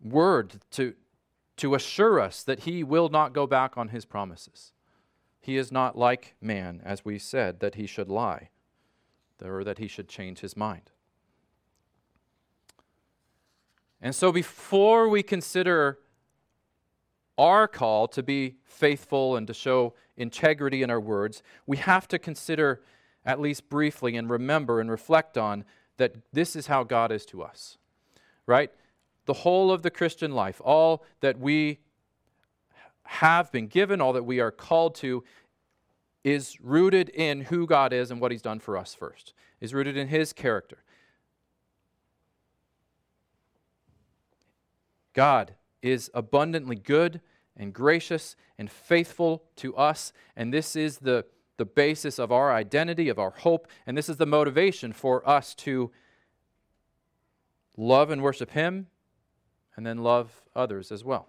word 0.02 0.54
to, 0.72 0.94
to 1.58 1.74
assure 1.74 2.20
us 2.20 2.42
that 2.42 2.60
he 2.60 2.82
will 2.82 3.08
not 3.08 3.32
go 3.32 3.46
back 3.46 3.78
on 3.78 3.88
his 3.88 4.04
promises. 4.04 4.72
He 5.40 5.56
is 5.56 5.72
not 5.72 5.96
like 5.96 6.34
man, 6.40 6.80
as 6.84 7.04
we 7.04 7.18
said, 7.18 7.60
that 7.60 7.74
he 7.74 7.86
should 7.86 8.08
lie 8.08 8.50
or 9.44 9.64
that 9.64 9.78
he 9.78 9.88
should 9.88 10.08
change 10.08 10.40
his 10.40 10.56
mind. 10.56 10.90
And 14.00 14.14
so, 14.14 14.32
before 14.32 15.08
we 15.08 15.22
consider 15.22 15.98
our 17.38 17.66
call 17.66 18.08
to 18.08 18.22
be 18.22 18.56
faithful 18.64 19.36
and 19.36 19.46
to 19.46 19.54
show 19.54 19.94
integrity 20.16 20.82
in 20.82 20.90
our 20.90 21.00
words, 21.00 21.42
we 21.66 21.76
have 21.78 22.06
to 22.08 22.18
consider, 22.18 22.82
at 23.24 23.40
least 23.40 23.68
briefly, 23.68 24.16
and 24.16 24.28
remember 24.28 24.80
and 24.80 24.90
reflect 24.90 25.38
on 25.38 25.64
that 25.96 26.16
this 26.32 26.56
is 26.56 26.66
how 26.66 26.84
God 26.84 27.12
is 27.12 27.24
to 27.26 27.42
us. 27.42 27.78
Right? 28.46 28.70
The 29.26 29.32
whole 29.32 29.70
of 29.70 29.82
the 29.82 29.90
Christian 29.90 30.32
life, 30.32 30.60
all 30.64 31.04
that 31.20 31.38
we 31.38 31.78
have 33.04 33.52
been 33.52 33.68
given, 33.68 34.00
all 34.00 34.12
that 34.14 34.24
we 34.24 34.40
are 34.40 34.50
called 34.50 34.94
to, 34.96 35.22
is 36.24 36.60
rooted 36.60 37.08
in 37.10 37.42
who 37.42 37.66
God 37.66 37.92
is 37.92 38.10
and 38.10 38.20
what 38.20 38.32
He's 38.32 38.42
done 38.42 38.60
for 38.60 38.76
us 38.76 38.94
first, 38.94 39.34
is 39.60 39.74
rooted 39.74 39.96
in 39.96 40.08
His 40.08 40.32
character. 40.32 40.82
God 45.12 45.54
is 45.82 46.10
abundantly 46.14 46.76
good 46.76 47.20
and 47.56 47.72
gracious 47.72 48.34
and 48.58 48.70
faithful 48.70 49.44
to 49.56 49.76
us, 49.76 50.12
and 50.36 50.52
this 50.52 50.74
is 50.74 50.98
the, 50.98 51.26
the 51.62 51.66
basis 51.66 52.18
of 52.18 52.32
our 52.32 52.52
identity, 52.52 53.08
of 53.08 53.20
our 53.20 53.30
hope, 53.30 53.68
and 53.86 53.96
this 53.96 54.08
is 54.08 54.16
the 54.16 54.26
motivation 54.26 54.92
for 54.92 55.28
us 55.28 55.54
to 55.54 55.92
love 57.76 58.10
and 58.10 58.20
worship 58.20 58.50
Him 58.50 58.88
and 59.76 59.86
then 59.86 59.98
love 59.98 60.42
others 60.56 60.90
as 60.90 61.04
well. 61.04 61.28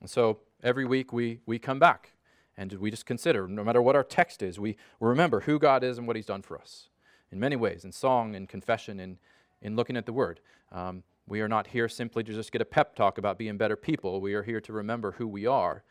And 0.00 0.08
so 0.08 0.38
every 0.62 0.84
week 0.84 1.12
we, 1.12 1.40
we 1.44 1.58
come 1.58 1.80
back 1.80 2.12
and 2.56 2.72
we 2.74 2.88
just 2.88 3.04
consider, 3.04 3.48
no 3.48 3.64
matter 3.64 3.82
what 3.82 3.96
our 3.96 4.04
text 4.04 4.44
is, 4.44 4.60
we, 4.60 4.76
remember 5.00 5.40
who 5.40 5.58
God 5.58 5.82
is 5.82 5.98
and 5.98 6.06
what 6.06 6.14
He's 6.14 6.26
done 6.26 6.42
for 6.42 6.56
us 6.56 6.88
in 7.32 7.40
many 7.40 7.56
ways, 7.56 7.84
in 7.84 7.90
song, 7.90 8.36
in 8.36 8.46
confession, 8.46 9.00
in, 9.00 9.18
in 9.60 9.74
looking 9.74 9.96
at 9.96 10.06
the 10.06 10.12
Word. 10.12 10.38
Um, 10.70 11.02
we 11.26 11.40
are 11.40 11.48
not 11.48 11.66
here 11.66 11.88
simply 11.88 12.22
to 12.22 12.32
just 12.32 12.52
get 12.52 12.62
a 12.62 12.64
pep 12.64 12.94
talk 12.94 13.18
about 13.18 13.38
being 13.38 13.56
better 13.56 13.74
people. 13.74 14.20
We 14.20 14.34
are 14.34 14.44
here 14.44 14.60
to 14.60 14.72
remember 14.72 15.10
who 15.10 15.26
we 15.26 15.46
are 15.46 15.82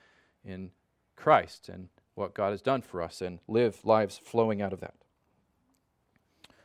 in 0.45 0.71
Christ 1.15 1.69
and 1.69 1.89
what 2.15 2.33
God 2.33 2.51
has 2.51 2.61
done 2.61 2.81
for 2.81 3.01
us 3.01 3.21
and 3.21 3.39
live 3.47 3.83
lives 3.83 4.17
flowing 4.17 4.61
out 4.61 4.73
of 4.73 4.79
that. 4.79 4.93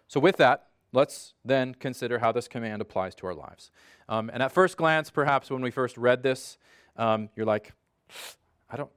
So, 0.07 0.21
with 0.21 0.37
that, 0.39 0.67
let's 0.93 1.35
then 1.45 1.75
consider 1.75 2.19
how 2.19 2.33
this 2.33 2.49
command 2.49 2.83
applies 2.83 3.15
to 3.17 3.27
our 3.27 3.35
lives. 3.35 3.71
Um, 4.09 4.31
and 4.33 4.43
at 4.43 4.53
first 4.53 4.77
glance, 4.77 5.11
perhaps 5.11 5.51
when 5.51 5.63
we 5.63 5.71
first 5.71 5.97
read 5.97 6.23
this, 6.23 6.59
um, 6.97 7.29
you're 7.37 7.47
like, 7.47 7.73
I 8.69 8.77
don't, 8.77 8.91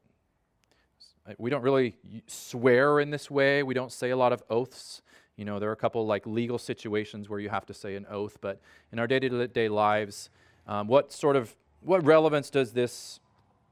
we 1.38 1.50
don't 1.50 1.62
really 1.62 1.96
swear 2.28 3.00
in 3.00 3.12
this 3.12 3.30
way. 3.30 3.64
We 3.64 3.74
don't 3.74 3.92
say 3.92 4.10
a 4.10 4.18
lot 4.18 4.34
of 4.34 4.44
oaths. 4.50 5.02
You 5.38 5.46
know, 5.46 5.60
there 5.60 5.70
are 5.70 5.74
a 5.74 5.78
couple 5.78 6.06
like 6.06 6.26
legal 6.28 6.58
situations 6.58 7.30
where 7.30 7.40
you 7.40 7.50
have 7.50 7.66
to 7.68 7.74
say 7.74 7.96
an 7.96 8.06
oath, 8.10 8.38
but 8.42 8.60
in 8.92 9.00
our 9.00 9.08
day-to-day 9.08 9.70
lives, 9.70 10.30
um, 10.68 10.88
what 10.88 11.12
sort 11.12 11.36
of 11.36 11.56
what 11.82 12.06
relevance 12.06 12.50
does 12.50 12.72
this 12.74 13.20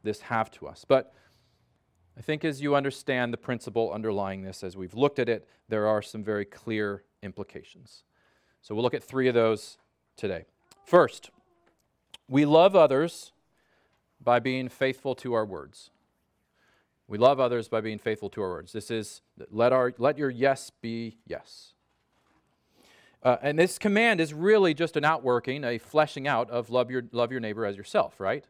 this 0.03 0.21
have 0.21 0.49
to 0.51 0.67
us? 0.67 0.85
But 0.87 1.13
I 2.21 2.23
think 2.23 2.45
as 2.45 2.61
you 2.61 2.75
understand 2.75 3.33
the 3.33 3.37
principle 3.37 3.91
underlying 3.91 4.43
this, 4.43 4.63
as 4.63 4.77
we've 4.77 4.93
looked 4.93 5.17
at 5.17 5.27
it, 5.27 5.47
there 5.69 5.87
are 5.87 6.03
some 6.03 6.23
very 6.23 6.45
clear 6.45 7.01
implications. 7.23 8.03
So 8.61 8.75
we'll 8.75 8.83
look 8.83 8.93
at 8.93 9.03
three 9.03 9.27
of 9.27 9.33
those 9.33 9.79
today. 10.17 10.45
First, 10.85 11.31
we 12.29 12.45
love 12.45 12.75
others 12.75 13.31
by 14.23 14.37
being 14.37 14.69
faithful 14.69 15.15
to 15.15 15.33
our 15.33 15.43
words. 15.43 15.89
We 17.07 17.17
love 17.17 17.39
others 17.39 17.67
by 17.67 17.81
being 17.81 17.97
faithful 17.97 18.29
to 18.29 18.41
our 18.43 18.49
words. 18.51 18.71
This 18.71 18.91
is 18.91 19.21
let, 19.49 19.73
our, 19.73 19.91
let 19.97 20.19
your 20.19 20.29
yes 20.29 20.71
be 20.79 21.17
yes. 21.25 21.73
Uh, 23.23 23.37
and 23.41 23.57
this 23.57 23.79
command 23.79 24.21
is 24.21 24.31
really 24.31 24.75
just 24.75 24.95
an 24.95 25.03
outworking, 25.03 25.63
a 25.63 25.79
fleshing 25.79 26.27
out 26.27 26.51
of 26.51 26.69
love 26.69 26.91
your, 26.91 27.01
love 27.13 27.31
your 27.31 27.41
neighbor 27.41 27.65
as 27.65 27.75
yourself, 27.75 28.19
right? 28.19 28.45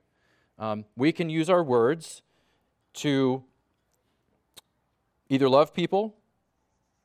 Um, 0.60 0.84
we 0.98 1.13
can 1.13 1.30
use 1.30 1.50
our 1.50 1.63
words 1.63 2.22
to 2.96 3.46
either 5.31 5.47
love 5.47 5.73
people 5.73 6.17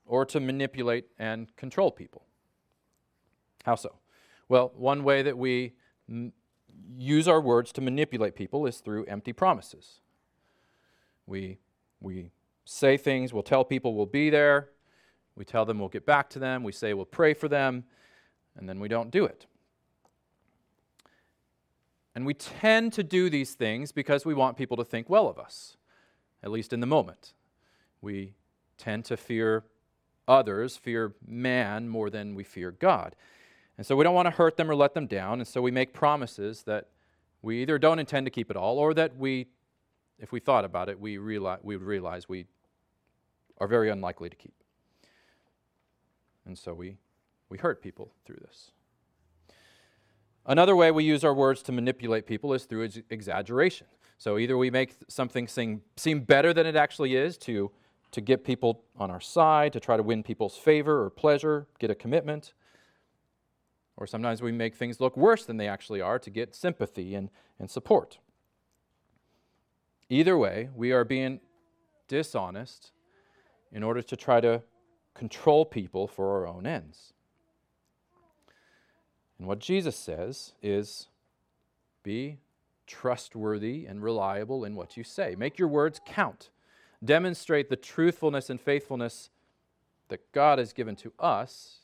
or 0.04 0.24
to 0.26 0.40
manipulate 0.40 1.06
and 1.16 1.54
control 1.54 1.92
people. 1.92 2.24
How 3.64 3.76
so? 3.76 3.94
Well, 4.48 4.72
one 4.74 5.04
way 5.04 5.22
that 5.22 5.38
we 5.38 5.74
m- 6.08 6.32
use 6.96 7.28
our 7.28 7.40
words 7.40 7.70
to 7.72 7.80
manipulate 7.80 8.34
people 8.34 8.66
is 8.66 8.78
through 8.78 9.04
empty 9.04 9.32
promises. 9.32 10.00
We, 11.24 11.58
we 12.00 12.32
say 12.64 12.96
things, 12.96 13.32
we'll 13.32 13.44
tell 13.44 13.64
people 13.64 13.94
we'll 13.94 14.06
be 14.06 14.28
there, 14.28 14.70
we 15.36 15.44
tell 15.44 15.64
them 15.64 15.78
we'll 15.78 15.88
get 15.88 16.04
back 16.04 16.28
to 16.30 16.40
them, 16.40 16.64
we 16.64 16.72
say 16.72 16.94
we'll 16.94 17.04
pray 17.04 17.32
for 17.32 17.46
them, 17.46 17.84
and 18.56 18.68
then 18.68 18.80
we 18.80 18.88
don't 18.88 19.12
do 19.12 19.24
it. 19.24 19.46
And 22.16 22.26
we 22.26 22.34
tend 22.34 22.92
to 22.94 23.04
do 23.04 23.30
these 23.30 23.54
things 23.54 23.92
because 23.92 24.24
we 24.24 24.34
want 24.34 24.56
people 24.56 24.76
to 24.78 24.84
think 24.84 25.08
well 25.08 25.28
of 25.28 25.38
us, 25.38 25.76
at 26.42 26.50
least 26.50 26.72
in 26.72 26.80
the 26.80 26.86
moment. 26.86 27.34
We 28.06 28.34
tend 28.78 29.04
to 29.06 29.16
fear 29.16 29.64
others, 30.28 30.76
fear 30.76 31.16
man 31.26 31.88
more 31.88 32.08
than 32.08 32.36
we 32.36 32.44
fear 32.44 32.70
God. 32.70 33.16
And 33.76 33.84
so 33.84 33.96
we 33.96 34.04
don't 34.04 34.14
want 34.14 34.26
to 34.26 34.30
hurt 34.30 34.56
them 34.56 34.70
or 34.70 34.76
let 34.76 34.94
them 34.94 35.08
down, 35.08 35.40
and 35.40 35.48
so 35.48 35.60
we 35.60 35.72
make 35.72 35.92
promises 35.92 36.62
that 36.62 36.86
we 37.42 37.62
either 37.62 37.80
don't 37.80 37.98
intend 37.98 38.24
to 38.26 38.30
keep 38.30 38.48
at 38.48 38.56
all 38.56 38.78
or 38.78 38.94
that 38.94 39.16
we 39.16 39.48
if 40.20 40.30
we 40.30 40.38
thought 40.38 40.64
about 40.64 40.88
it, 40.88 40.98
we, 41.00 41.18
realize, 41.18 41.58
we 41.62 41.76
would 41.76 41.84
realize 41.84 42.28
we 42.28 42.46
are 43.58 43.66
very 43.66 43.90
unlikely 43.90 44.30
to 44.30 44.36
keep. 44.36 44.54
And 46.46 46.56
so 46.56 46.72
we, 46.72 46.96
we 47.48 47.58
hurt 47.58 47.82
people 47.82 48.12
through 48.24 48.38
this. 48.40 48.70
Another 50.46 50.76
way 50.76 50.90
we 50.92 51.02
use 51.02 51.24
our 51.24 51.34
words 51.34 51.60
to 51.64 51.72
manipulate 51.72 52.24
people 52.24 52.54
is 52.54 52.64
through 52.66 52.84
ex- 52.84 53.00
exaggeration. 53.10 53.88
So 54.16 54.38
either 54.38 54.56
we 54.56 54.70
make 54.70 54.94
something 55.08 55.48
seem, 55.48 55.82
seem 55.96 56.20
better 56.20 56.54
than 56.54 56.66
it 56.66 56.76
actually 56.76 57.16
is 57.16 57.36
to, 57.38 57.70
to 58.12 58.20
get 58.20 58.44
people 58.44 58.84
on 58.96 59.10
our 59.10 59.20
side, 59.20 59.72
to 59.72 59.80
try 59.80 59.96
to 59.96 60.02
win 60.02 60.22
people's 60.22 60.56
favor 60.56 61.04
or 61.04 61.10
pleasure, 61.10 61.66
get 61.78 61.90
a 61.90 61.94
commitment. 61.94 62.54
Or 63.96 64.06
sometimes 64.06 64.42
we 64.42 64.52
make 64.52 64.74
things 64.74 65.00
look 65.00 65.16
worse 65.16 65.44
than 65.44 65.56
they 65.56 65.68
actually 65.68 66.00
are 66.00 66.18
to 66.18 66.30
get 66.30 66.54
sympathy 66.54 67.14
and, 67.14 67.30
and 67.58 67.70
support. 67.70 68.18
Either 70.08 70.36
way, 70.36 70.68
we 70.74 70.92
are 70.92 71.04
being 71.04 71.40
dishonest 72.08 72.92
in 73.72 73.82
order 73.82 74.02
to 74.02 74.16
try 74.16 74.40
to 74.40 74.62
control 75.14 75.64
people 75.64 76.06
for 76.06 76.36
our 76.36 76.46
own 76.46 76.66
ends. 76.66 77.12
And 79.38 79.48
what 79.48 79.58
Jesus 79.58 79.96
says 79.96 80.52
is 80.62 81.08
be 82.02 82.38
trustworthy 82.86 83.86
and 83.86 84.02
reliable 84.02 84.64
in 84.64 84.76
what 84.76 84.96
you 84.96 85.04
say. 85.04 85.34
Make 85.36 85.58
your 85.58 85.68
words 85.68 86.00
count. 86.06 86.50
Demonstrate 87.04 87.68
the 87.68 87.76
truthfulness 87.76 88.50
and 88.50 88.60
faithfulness 88.60 89.30
that 90.08 90.32
God 90.32 90.58
has 90.58 90.72
given 90.72 90.96
to 90.96 91.12
us 91.18 91.80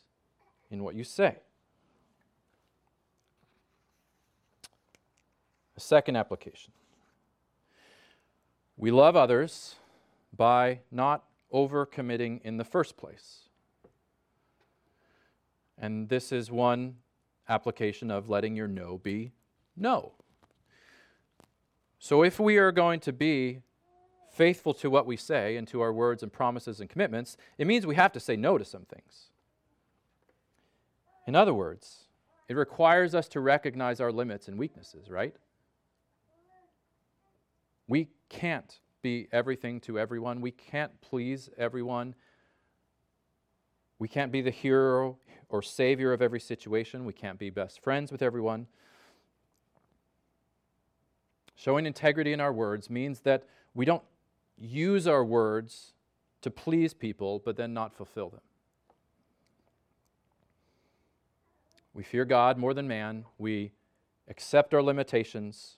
in 0.70 0.82
what 0.82 0.94
you 0.94 1.04
say. 1.04 1.36
A 5.76 5.80
second 5.80 6.16
application 6.16 6.72
we 8.76 8.90
love 8.90 9.14
others 9.14 9.76
by 10.36 10.80
not 10.90 11.24
overcommitting 11.52 12.40
in 12.42 12.56
the 12.56 12.64
first 12.64 12.96
place. 12.96 13.48
And 15.78 16.08
this 16.08 16.32
is 16.32 16.50
one 16.50 16.96
application 17.48 18.10
of 18.10 18.28
letting 18.28 18.56
your 18.56 18.68
no 18.68 18.98
be 18.98 19.32
no. 19.76 20.12
So 21.98 22.22
if 22.24 22.40
we 22.40 22.56
are 22.56 22.72
going 22.72 23.00
to 23.00 23.12
be 23.12 23.60
faithful 24.32 24.72
to 24.74 24.90
what 24.90 25.06
we 25.06 25.16
say 25.16 25.56
and 25.56 25.68
to 25.68 25.80
our 25.80 25.92
words 25.92 26.22
and 26.22 26.32
promises 26.32 26.80
and 26.80 26.88
commitments, 26.88 27.36
it 27.58 27.66
means 27.66 27.86
we 27.86 27.94
have 27.94 28.12
to 28.12 28.20
say 28.20 28.34
no 28.34 28.58
to 28.58 28.64
some 28.64 28.84
things. 28.84 29.30
In 31.26 31.36
other 31.36 31.54
words, 31.54 32.04
it 32.48 32.54
requires 32.56 33.14
us 33.14 33.28
to 33.28 33.40
recognize 33.40 34.00
our 34.00 34.10
limits 34.10 34.48
and 34.48 34.58
weaknesses, 34.58 35.10
right? 35.10 35.36
We 37.86 38.08
can't 38.28 38.80
be 39.02 39.28
everything 39.32 39.80
to 39.80 39.98
everyone. 39.98 40.40
We 40.40 40.50
can't 40.50 41.00
please 41.00 41.50
everyone. 41.58 42.14
We 43.98 44.08
can't 44.08 44.32
be 44.32 44.40
the 44.40 44.50
hero 44.50 45.18
or 45.48 45.62
savior 45.62 46.12
of 46.12 46.22
every 46.22 46.40
situation. 46.40 47.04
We 47.04 47.12
can't 47.12 47.38
be 47.38 47.50
best 47.50 47.82
friends 47.82 48.10
with 48.10 48.22
everyone. 48.22 48.66
Showing 51.54 51.86
integrity 51.86 52.32
in 52.32 52.40
our 52.40 52.52
words 52.52 52.88
means 52.90 53.20
that 53.20 53.44
we 53.74 53.84
don't 53.84 54.02
use 54.58 55.06
our 55.06 55.24
words 55.24 55.92
to 56.42 56.50
please 56.50 56.92
people, 56.94 57.40
but 57.44 57.56
then 57.56 57.72
not 57.72 57.94
fulfill 57.94 58.28
them. 58.28 58.40
We 61.94 62.02
fear 62.02 62.24
God 62.24 62.58
more 62.58 62.74
than 62.74 62.88
man. 62.88 63.24
We 63.38 63.72
accept 64.28 64.74
our 64.74 64.82
limitations. 64.82 65.76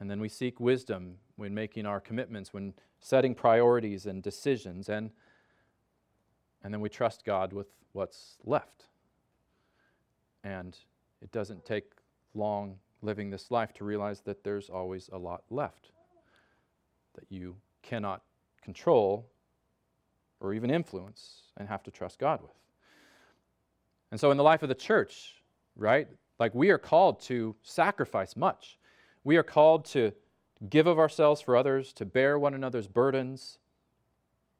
And 0.00 0.10
then 0.10 0.20
we 0.20 0.28
seek 0.28 0.58
wisdom 0.58 1.18
when 1.36 1.54
making 1.54 1.86
our 1.86 2.00
commitments, 2.00 2.52
when 2.52 2.74
setting 3.00 3.34
priorities 3.34 4.06
and 4.06 4.22
decisions. 4.22 4.88
And, 4.88 5.10
and 6.64 6.72
then 6.72 6.80
we 6.80 6.88
trust 6.88 7.24
God 7.24 7.52
with 7.52 7.68
what's 7.92 8.38
left. 8.44 8.86
And 10.42 10.76
it 11.20 11.30
doesn't 11.30 11.64
take 11.64 11.92
long 12.34 12.78
living 13.02 13.30
this 13.30 13.50
life 13.50 13.72
to 13.74 13.84
realize 13.84 14.20
that 14.22 14.44
there's 14.44 14.70
always 14.70 15.10
a 15.12 15.18
lot 15.18 15.42
left 15.50 15.92
that 17.14 17.26
you 17.28 17.56
cannot 17.82 18.22
control 18.62 19.28
or 20.40 20.54
even 20.54 20.70
influence 20.70 21.42
and 21.56 21.68
have 21.68 21.82
to 21.84 21.90
trust 21.90 22.18
God 22.18 22.42
with. 22.42 22.50
And 24.10 24.20
so, 24.20 24.30
in 24.30 24.36
the 24.36 24.42
life 24.42 24.62
of 24.62 24.68
the 24.68 24.74
church, 24.74 25.42
right, 25.76 26.08
like 26.38 26.54
we 26.54 26.70
are 26.70 26.78
called 26.78 27.20
to 27.22 27.54
sacrifice 27.62 28.36
much. 28.36 28.78
We 29.24 29.36
are 29.36 29.42
called 29.42 29.84
to 29.86 30.12
give 30.68 30.86
of 30.86 30.98
ourselves 30.98 31.40
for 31.40 31.56
others, 31.56 31.92
to 31.94 32.04
bear 32.04 32.38
one 32.38 32.54
another's 32.54 32.88
burdens, 32.88 33.58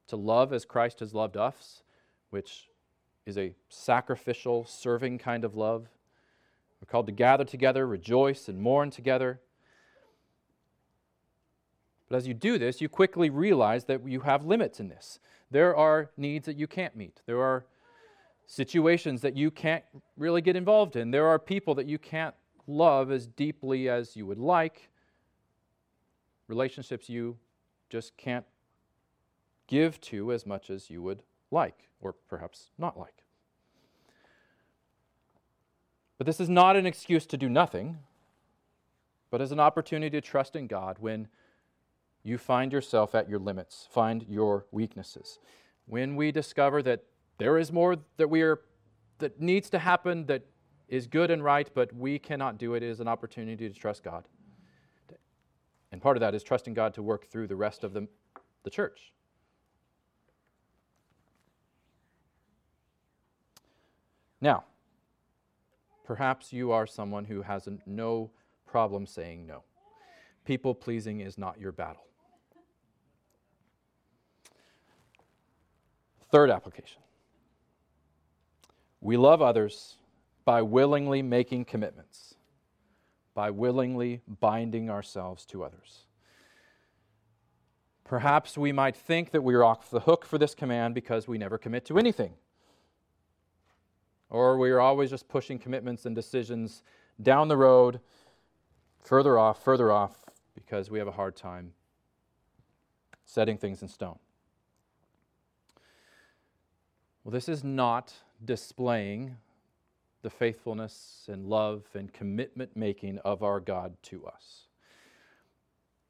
to 0.08 0.16
love 0.16 0.52
as 0.52 0.64
Christ 0.64 1.00
has 1.00 1.14
loved 1.14 1.36
us, 1.36 1.82
which 2.30 2.68
is 3.26 3.38
a 3.38 3.54
sacrificial, 3.68 4.64
serving 4.64 5.18
kind 5.18 5.44
of 5.44 5.54
love. 5.54 5.88
We're 6.80 6.90
called 6.90 7.06
to 7.06 7.12
gather 7.12 7.44
together, 7.44 7.86
rejoice, 7.86 8.48
and 8.48 8.60
mourn 8.60 8.90
together. 8.90 9.40
But 12.12 12.18
as 12.18 12.28
you 12.28 12.34
do 12.34 12.58
this, 12.58 12.82
you 12.82 12.90
quickly 12.90 13.30
realize 13.30 13.86
that 13.86 14.06
you 14.06 14.20
have 14.20 14.44
limits 14.44 14.80
in 14.80 14.90
this. 14.90 15.18
There 15.50 15.74
are 15.74 16.10
needs 16.18 16.44
that 16.44 16.58
you 16.58 16.66
can't 16.66 16.94
meet. 16.94 17.22
There 17.24 17.40
are 17.40 17.64
situations 18.44 19.22
that 19.22 19.34
you 19.34 19.50
can't 19.50 19.82
really 20.18 20.42
get 20.42 20.54
involved 20.54 20.94
in. 20.94 21.10
There 21.10 21.26
are 21.26 21.38
people 21.38 21.74
that 21.76 21.86
you 21.86 21.96
can't 21.96 22.34
love 22.66 23.10
as 23.10 23.26
deeply 23.26 23.88
as 23.88 24.14
you 24.14 24.26
would 24.26 24.38
like. 24.38 24.90
Relationships 26.48 27.08
you 27.08 27.38
just 27.88 28.14
can't 28.18 28.44
give 29.66 29.98
to 30.02 30.34
as 30.34 30.44
much 30.44 30.68
as 30.68 30.90
you 30.90 31.00
would 31.00 31.22
like, 31.50 31.88
or 31.98 32.12
perhaps 32.28 32.72
not 32.76 32.98
like. 32.98 33.24
But 36.18 36.26
this 36.26 36.40
is 36.40 36.50
not 36.50 36.76
an 36.76 36.84
excuse 36.84 37.24
to 37.24 37.38
do 37.38 37.48
nothing, 37.48 38.00
but 39.30 39.40
as 39.40 39.50
an 39.50 39.60
opportunity 39.60 40.10
to 40.10 40.20
trust 40.20 40.54
in 40.54 40.66
God 40.66 40.98
when 41.00 41.28
you 42.22 42.38
find 42.38 42.72
yourself 42.72 43.14
at 43.14 43.28
your 43.28 43.38
limits, 43.38 43.88
find 43.90 44.24
your 44.28 44.66
weaknesses. 44.70 45.38
When 45.86 46.16
we 46.16 46.30
discover 46.30 46.82
that 46.82 47.04
there 47.38 47.58
is 47.58 47.72
more 47.72 47.96
that 48.16 48.28
we 48.28 48.42
are 48.42 48.60
that 49.18 49.40
needs 49.40 49.70
to 49.70 49.78
happen 49.78 50.26
that 50.26 50.44
is 50.88 51.06
good 51.06 51.30
and 51.30 51.42
right, 51.42 51.70
but 51.74 51.92
we 51.94 52.18
cannot 52.18 52.58
do 52.58 52.74
it, 52.74 52.82
it 52.82 52.90
is 52.90 53.00
an 53.00 53.08
opportunity 53.08 53.68
to 53.68 53.74
trust 53.74 54.02
God. 54.02 54.24
And 55.90 56.00
part 56.00 56.16
of 56.16 56.20
that 56.20 56.34
is 56.34 56.42
trusting 56.42 56.74
God 56.74 56.94
to 56.94 57.02
work 57.02 57.28
through 57.28 57.46
the 57.46 57.56
rest 57.56 57.84
of 57.84 57.92
the, 57.92 58.08
the 58.62 58.70
church. 58.70 59.12
Now, 64.40 64.64
perhaps 66.04 66.52
you 66.52 66.72
are 66.72 66.86
someone 66.86 67.26
who 67.26 67.42
has 67.42 67.68
no 67.86 68.30
problem 68.66 69.06
saying 69.06 69.46
no. 69.46 69.62
People 70.44 70.74
pleasing 70.74 71.20
is 71.20 71.38
not 71.38 71.60
your 71.60 71.72
battle. 71.72 72.04
Third 76.32 76.50
application 76.50 77.02
we 79.02 79.16
love 79.16 79.42
others 79.42 79.96
by 80.44 80.62
willingly 80.62 81.22
making 81.22 81.64
commitments, 81.66 82.36
by 83.34 83.50
willingly 83.50 84.22
binding 84.40 84.88
ourselves 84.88 85.44
to 85.46 85.62
others. 85.62 86.06
Perhaps 88.04 88.56
we 88.56 88.72
might 88.72 88.96
think 88.96 89.32
that 89.32 89.42
we 89.42 89.54
are 89.54 89.64
off 89.64 89.90
the 89.90 90.00
hook 90.00 90.24
for 90.24 90.38
this 90.38 90.54
command 90.54 90.94
because 90.94 91.26
we 91.28 91.36
never 91.36 91.58
commit 91.58 91.84
to 91.86 91.98
anything. 91.98 92.34
Or 94.30 94.56
we 94.56 94.70
are 94.70 94.80
always 94.80 95.10
just 95.10 95.28
pushing 95.28 95.58
commitments 95.58 96.06
and 96.06 96.14
decisions 96.14 96.82
down 97.20 97.48
the 97.48 97.56
road, 97.56 98.00
further 99.02 99.38
off, 99.38 99.62
further 99.62 99.90
off, 99.90 100.24
because 100.54 100.90
we 100.90 100.98
have 100.98 101.08
a 101.08 101.12
hard 101.12 101.36
time 101.36 101.72
setting 103.24 103.58
things 103.58 103.82
in 103.82 103.88
stone. 103.88 104.18
Well, 107.24 107.32
this 107.32 107.48
is 107.48 107.62
not 107.62 108.12
displaying 108.44 109.36
the 110.22 110.30
faithfulness 110.30 111.28
and 111.28 111.46
love 111.46 111.84
and 111.94 112.12
commitment 112.12 112.76
making 112.76 113.18
of 113.18 113.42
our 113.42 113.60
God 113.60 113.96
to 114.04 114.26
us. 114.26 114.66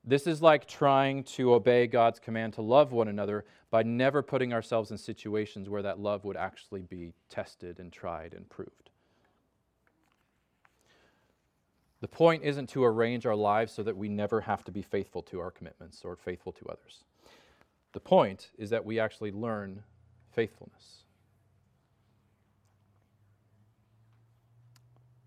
This 0.05 0.27
is 0.27 0.42
like 0.42 0.66
trying 0.66 1.22
to 1.25 1.55
obey 1.55 1.87
God's 1.87 2.18
command 2.18 2.55
to 2.55 2.62
love 2.62 2.92
one 2.92 3.09
another 3.09 3.44
by 3.70 3.83
never 3.83 4.20
putting 4.22 4.53
ourselves 4.53 4.90
in 4.90 4.98
situations 4.98 5.68
where 5.68 5.83
that 5.83 6.01
love 6.01 6.25
would 6.25 6.37
actually 6.37 6.83
be 6.83 7.12
tested 7.29 7.79
and 7.79 7.92
tried 7.92 8.35
and 8.35 8.48
proved. 8.48 8.90
The 12.01 12.09
point 12.09 12.42
isn't 12.42 12.68
to 12.70 12.85
arrange 12.85 13.27
our 13.27 13.37
lives 13.37 13.72
so 13.72 13.85
that 13.85 13.96
we 13.96 14.09
never 14.09 14.40
have 14.40 14.64
to 14.64 14.72
be 14.72 14.83
faithful 14.83 15.22
to 15.22 15.38
our 15.38 15.53
commitments 15.53 16.03
or 16.05 16.16
faithful 16.16 16.51
to 16.53 16.66
others. 16.66 17.05
The 17.92 18.01
point 18.01 18.51
is 18.59 18.70
that 18.70 18.85
we 18.85 18.98
actually 18.98 19.31
learn 19.31 19.85
faithfulness. 20.33 21.05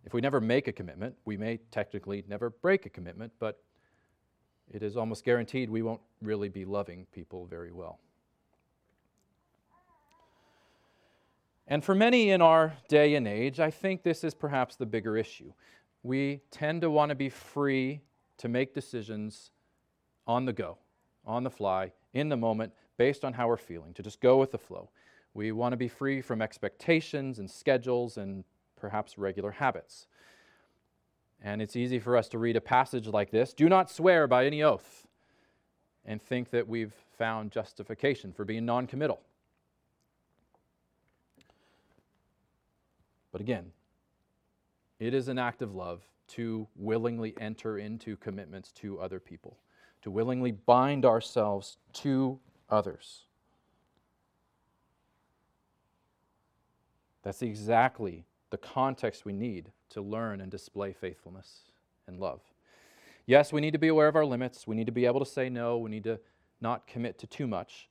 If 0.05 0.13
we 0.13 0.21
never 0.21 0.39
make 0.39 0.67
a 0.67 0.71
commitment, 0.71 1.15
we 1.25 1.35
may 1.35 1.57
technically 1.71 2.23
never 2.27 2.49
break 2.49 2.85
a 2.85 2.89
commitment, 2.89 3.31
but 3.39 3.59
it 4.71 4.83
is 4.83 4.97
almost 4.97 5.23
guaranteed 5.23 5.69
we 5.69 5.81
won't 5.81 6.01
really 6.21 6.49
be 6.49 6.65
loving 6.65 7.07
people 7.11 7.45
very 7.45 7.71
well. 7.71 7.99
And 11.67 11.83
for 11.83 11.95
many 11.95 12.29
in 12.29 12.41
our 12.41 12.73
day 12.87 13.15
and 13.15 13.27
age, 13.27 13.59
I 13.59 13.71
think 13.71 14.03
this 14.03 14.23
is 14.23 14.35
perhaps 14.35 14.75
the 14.75 14.85
bigger 14.85 15.17
issue. 15.17 15.51
We 16.03 16.41
tend 16.51 16.81
to 16.81 16.91
want 16.91 17.09
to 17.09 17.15
be 17.15 17.29
free 17.29 18.01
to 18.37 18.47
make 18.47 18.75
decisions 18.75 19.49
on 20.27 20.45
the 20.45 20.53
go, 20.53 20.77
on 21.25 21.43
the 21.43 21.49
fly, 21.49 21.91
in 22.13 22.29
the 22.29 22.37
moment, 22.37 22.73
based 22.97 23.25
on 23.25 23.33
how 23.33 23.47
we're 23.47 23.57
feeling, 23.57 23.93
to 23.95 24.03
just 24.03 24.21
go 24.21 24.37
with 24.37 24.51
the 24.51 24.57
flow. 24.59 24.89
We 25.35 25.51
want 25.51 25.73
to 25.73 25.77
be 25.77 25.89
free 25.89 26.21
from 26.21 26.41
expectations 26.41 27.39
and 27.39 27.51
schedules 27.51 28.17
and 28.17 28.45
perhaps 28.77 29.17
regular 29.17 29.51
habits. 29.51 30.07
And 31.43 31.61
it's 31.61 31.75
easy 31.75 31.99
for 31.99 32.15
us 32.15 32.29
to 32.29 32.39
read 32.39 32.55
a 32.55 32.61
passage 32.61 33.05
like 33.05 33.29
this 33.31 33.53
do 33.53 33.69
not 33.69 33.91
swear 33.91 34.27
by 34.27 34.45
any 34.45 34.63
oath 34.63 35.05
and 36.05 36.21
think 36.21 36.51
that 36.51 36.67
we've 36.67 36.93
found 37.17 37.51
justification 37.51 38.31
for 38.31 38.45
being 38.45 38.65
non 38.65 38.87
committal. 38.87 39.21
But 43.33 43.41
again, 43.41 43.73
it 44.99 45.13
is 45.13 45.27
an 45.27 45.37
act 45.37 45.61
of 45.61 45.75
love 45.75 46.01
to 46.27 46.65
willingly 46.77 47.33
enter 47.41 47.77
into 47.77 48.15
commitments 48.15 48.71
to 48.71 49.01
other 49.01 49.19
people, 49.19 49.57
to 50.01 50.09
willingly 50.09 50.53
bind 50.53 51.05
ourselves 51.05 51.77
to 51.93 52.39
others. 52.69 53.25
That's 57.25 57.41
exactly 57.41 58.23
the 58.51 58.57
context 58.57 59.25
we 59.25 59.33
need 59.33 59.71
to 59.89 60.01
learn 60.01 60.39
and 60.39 60.51
display 60.51 60.93
faithfulness 60.93 61.63
and 62.07 62.19
love. 62.19 62.41
Yes, 63.25 63.51
we 63.51 63.61
need 63.61 63.71
to 63.71 63.79
be 63.79 63.87
aware 63.87 64.07
of 64.07 64.15
our 64.15 64.25
limits. 64.25 64.67
We 64.67 64.75
need 64.75 64.85
to 64.85 64.91
be 64.91 65.07
able 65.07 65.19
to 65.19 65.25
say 65.25 65.49
no. 65.49 65.79
We 65.79 65.89
need 65.89 66.03
to 66.03 66.19
not 66.61 66.85
commit 66.85 67.17
to 67.19 67.27
too 67.27 67.47
much. 67.47 67.89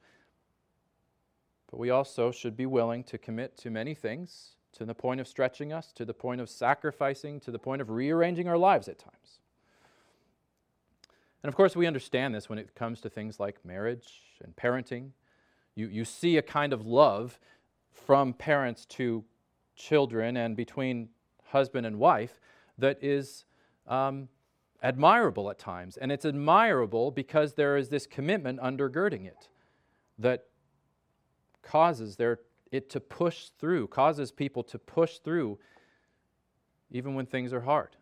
But 1.69 1.81
we 1.81 1.91
also 1.91 2.31
should 2.31 2.57
be 2.57 2.67
willing 2.67 3.03
to 3.05 3.19
commit 3.19 3.59
to 3.59 3.71
many 3.71 3.93
things 3.95 4.55
to 4.75 4.85
the 4.85 4.95
point 4.95 5.21
of 5.21 5.27
stretching 5.27 5.73
us, 5.73 5.93
to 5.93 6.05
the 6.05 6.15
point 6.15 6.41
of 6.41 6.49
sacrificing, 6.49 7.41
to 7.41 7.51
the 7.51 7.59
point 7.59 7.83
of 7.83 7.91
rearranging 7.91 8.49
our 8.49 8.59
lives 8.59 8.87
at 8.87 9.01
times. 9.01 9.41
And 11.43 11.49
of 11.49 11.57
course, 11.57 11.75
we 11.75 11.89
understand 11.89 12.35
this 12.35 12.49
when 12.49 12.59
it 12.61 12.77
comes 12.77 13.01
to 13.01 13.11
things 13.11 13.41
like 13.41 13.65
marriage 13.65 14.23
and 14.43 14.55
parenting. 14.55 15.11
You, 15.75 15.89
you 15.89 16.05
see 16.05 16.37
a 16.37 16.43
kind 16.43 16.73
of 16.73 16.87
love 16.87 17.41
from 17.95 18.35
parents 18.35 18.85
to 18.87 19.25
children 19.77 20.37
and 20.37 20.57
between 20.57 21.09
husband 21.45 21.87
and 21.87 21.99
wife 21.99 22.41
that 22.79 23.03
is 23.03 23.45
um, 23.87 24.29
admirable 24.83 25.51
at 25.51 25.59
times. 25.59 25.97
And 25.97 26.13
it's 26.13 26.25
admirable 26.25 27.11
because 27.11 27.55
there 27.55 27.77
is 27.77 27.89
this 27.89 28.07
commitment 28.07 28.61
undergirding 28.61 29.27
it 29.27 29.49
that 30.19 30.47
causes 31.63 32.17
it 32.71 32.91
to 32.91 33.01
push 33.01 33.49
through, 33.59 33.87
causes 33.89 34.31
people 34.33 34.63
to 34.65 34.79
push 34.79 35.19
through 35.19 35.59
even 36.91 37.15
when 37.15 37.27
things 37.27 37.53
are 37.53 37.63
hard. 37.63 37.97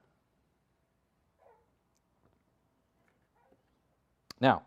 Now, 4.40 4.62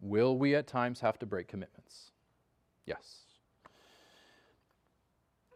will 0.00 0.36
we 0.36 0.54
at 0.54 0.66
times 0.66 1.00
have 1.00 1.18
to 1.20 1.26
break 1.26 1.48
commitments? 1.48 2.10
Yes. 2.84 3.25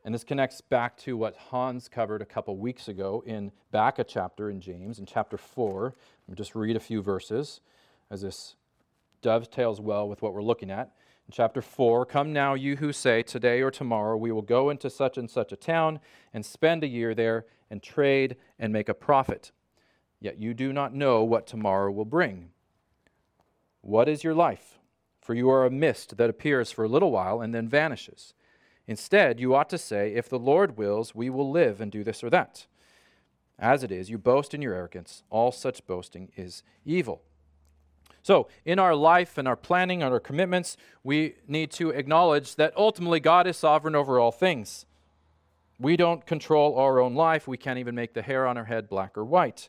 And 0.05 0.15
this 0.15 0.25
connects 0.25 0.61
back 0.61 0.97
to 0.99 1.17
what 1.17 1.37
Hans 1.37 1.89
covered 1.89 2.23
a 2.23 2.27
couple 2.27 2.57
weeks 2.57 2.89
ago 2.89 3.23
in 3.27 3.53
back 3.71 3.99
a 3.99 4.05
chapter 4.05 4.49
in 4.49 4.61
James, 4.61 4.99
in 4.99 5.05
chapter 5.05 5.37
4. 5.37 5.95
I'll 6.29 6.35
just 6.35 6.55
read 6.55 6.77
a 6.77 6.81
few 6.81 7.03
verses 7.03 7.61
as 8.11 8.23
this 8.23 8.57
dovetails 9.21 9.81
well 9.81 10.09
with 10.09 10.23
what 10.23 10.33
we're 10.33 10.43
looking 10.43 10.71
at. 10.71 10.93
In 11.27 11.33
chapter 11.33 11.61
4, 11.61 12.07
come 12.07 12.33
now, 12.33 12.55
you 12.55 12.77
who 12.77 12.93
say, 12.93 13.23
Today 13.23 13.61
or 13.61 13.71
tomorrow 13.71 14.17
we 14.17 14.33
will 14.33 14.43
go 14.43 14.71
into 14.71 14.89
such 14.89 15.19
and 15.19 15.31
such 15.31 15.53
a 15.53 15.57
town 15.57 16.01
and 16.33 16.45
spend 16.45 16.83
a 16.83 16.89
year 16.89 17.15
there 17.15 17.45
and 17.71 17.83
trade 17.83 18.37
and 18.59 18.73
make 18.73 18.89
a 18.89 18.95
profit. 18.95 19.53
Yet 20.19 20.39
you 20.39 20.55
do 20.55 20.73
not 20.73 20.95
know 20.95 21.23
what 21.25 21.47
tomorrow 21.47 21.91
will 21.91 22.07
bring. 22.07 22.51
What 23.83 24.09
is 24.09 24.25
your 24.25 24.35
life? 24.35 24.79
For 25.21 25.35
you 25.35 25.51
are 25.51 25.65
a 25.67 25.71
mist 25.71 26.17
that 26.17 26.31
appears 26.31 26.73
for 26.73 26.85
a 26.85 26.89
little 26.89 27.11
while 27.11 27.43
and 27.43 27.55
then 27.55 27.69
vanishes. 27.69 28.35
Instead, 28.91 29.39
you 29.39 29.55
ought 29.55 29.71
to 29.71 29.79
say, 29.79 30.13
If 30.15 30.29
the 30.29 30.37
Lord 30.37 30.77
wills, 30.77 31.15
we 31.15 31.31
will 31.31 31.49
live 31.49 31.81
and 31.81 31.93
do 31.93 32.03
this 32.03 32.25
or 32.25 32.31
that. 32.31 32.67
As 33.57 33.85
it 33.85 33.93
is, 33.93 34.11
you 34.11 34.19
boast 34.19 34.53
in 34.53 34.61
your 34.61 34.75
arrogance. 34.75 35.23
All 35.31 35.53
such 35.53 35.87
boasting 35.87 36.33
is 36.35 36.65
evil. 36.85 37.23
So, 38.21 38.49
in 38.65 38.81
our 38.81 38.97
life 38.97 39.39
and 39.39 39.47
our 39.47 39.55
planning 39.55 40.03
and 40.03 40.13
our 40.13 40.19
commitments, 40.19 40.77
we 41.05 41.37
need 41.47 41.71
to 41.73 41.91
acknowledge 41.91 42.57
that 42.57 42.77
ultimately 42.77 43.21
God 43.21 43.47
is 43.47 43.57
sovereign 43.57 43.95
over 43.95 44.19
all 44.19 44.33
things. 44.33 44.87
We 45.79 45.97
don't 45.97 46.27
control 46.27 46.77
our 46.77 46.99
own 46.99 47.15
life. 47.15 47.47
We 47.47 47.59
can't 47.59 47.79
even 47.79 47.95
make 47.95 48.15
the 48.15 48.23
hair 48.23 48.45
on 48.45 48.59
our 48.59 48.65
head 48.65 48.89
black 48.89 49.17
or 49.17 49.25
white. 49.25 49.69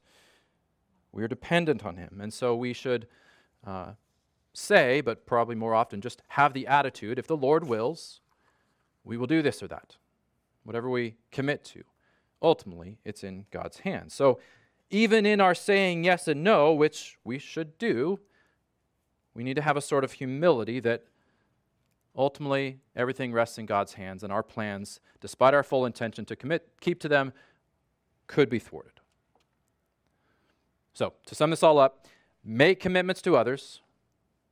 We 1.12 1.22
are 1.22 1.28
dependent 1.28 1.86
on 1.86 1.98
Him. 1.98 2.20
And 2.20 2.34
so 2.34 2.56
we 2.56 2.74
should 2.74 3.06
uh, 3.68 3.92
say, 4.52 5.00
but 5.00 5.28
probably 5.28 5.54
more 5.54 5.76
often, 5.76 6.02
just 6.02 6.24
have 6.30 6.54
the 6.54 6.66
attitude 6.66 7.20
if 7.20 7.28
the 7.28 7.38
Lord 7.38 7.68
wills, 7.68 8.22
we 9.04 9.18
will 9.18 9.28
do 9.28 9.42
this 9.42 9.62
or 9.62 9.68
that. 9.68 9.98
Whatever 10.64 10.90
we 10.90 11.16
commit 11.32 11.64
to, 11.66 11.84
ultimately, 12.42 13.00
it's 13.04 13.24
in 13.24 13.46
God's 13.52 13.80
hands. 13.80 14.14
So, 14.14 14.40
even 14.90 15.26
in 15.26 15.40
our 15.40 15.56
saying 15.56 16.04
yes 16.04 16.28
and 16.28 16.44
no, 16.44 16.74
which 16.74 17.18
we 17.24 17.40
should 17.40 17.78
do, 17.78 18.20
we 19.34 19.44
need 19.44 19.56
to 19.56 19.62
have 19.62 19.78
a 19.78 19.82
sort 19.82 20.04
of 20.04 20.14
humility 20.14 20.80
that 20.82 21.06
ultimately 22.16 22.80
everything 22.96 23.32
rests 23.32 23.58
in 23.58 23.66
God's 23.66 23.94
hands, 23.94 24.24
and 24.24 24.34
our 24.34 24.44
plans, 24.44 25.00
despite 25.22 25.54
our 25.54 25.64
full 25.64 25.86
intention 25.86 26.26
to 26.26 26.36
commit, 26.36 26.68
keep 26.82 27.00
to 27.00 27.08
them, 27.08 27.32
could 28.28 28.50
be 28.50 28.60
thwarted. 28.60 29.00
So, 30.94 31.14
to 31.26 31.36
sum 31.36 31.52
this 31.52 31.64
all 31.64 31.80
up, 31.80 32.06
make 32.44 32.80
commitments 32.80 33.22
to 33.24 33.38
others. 33.38 33.82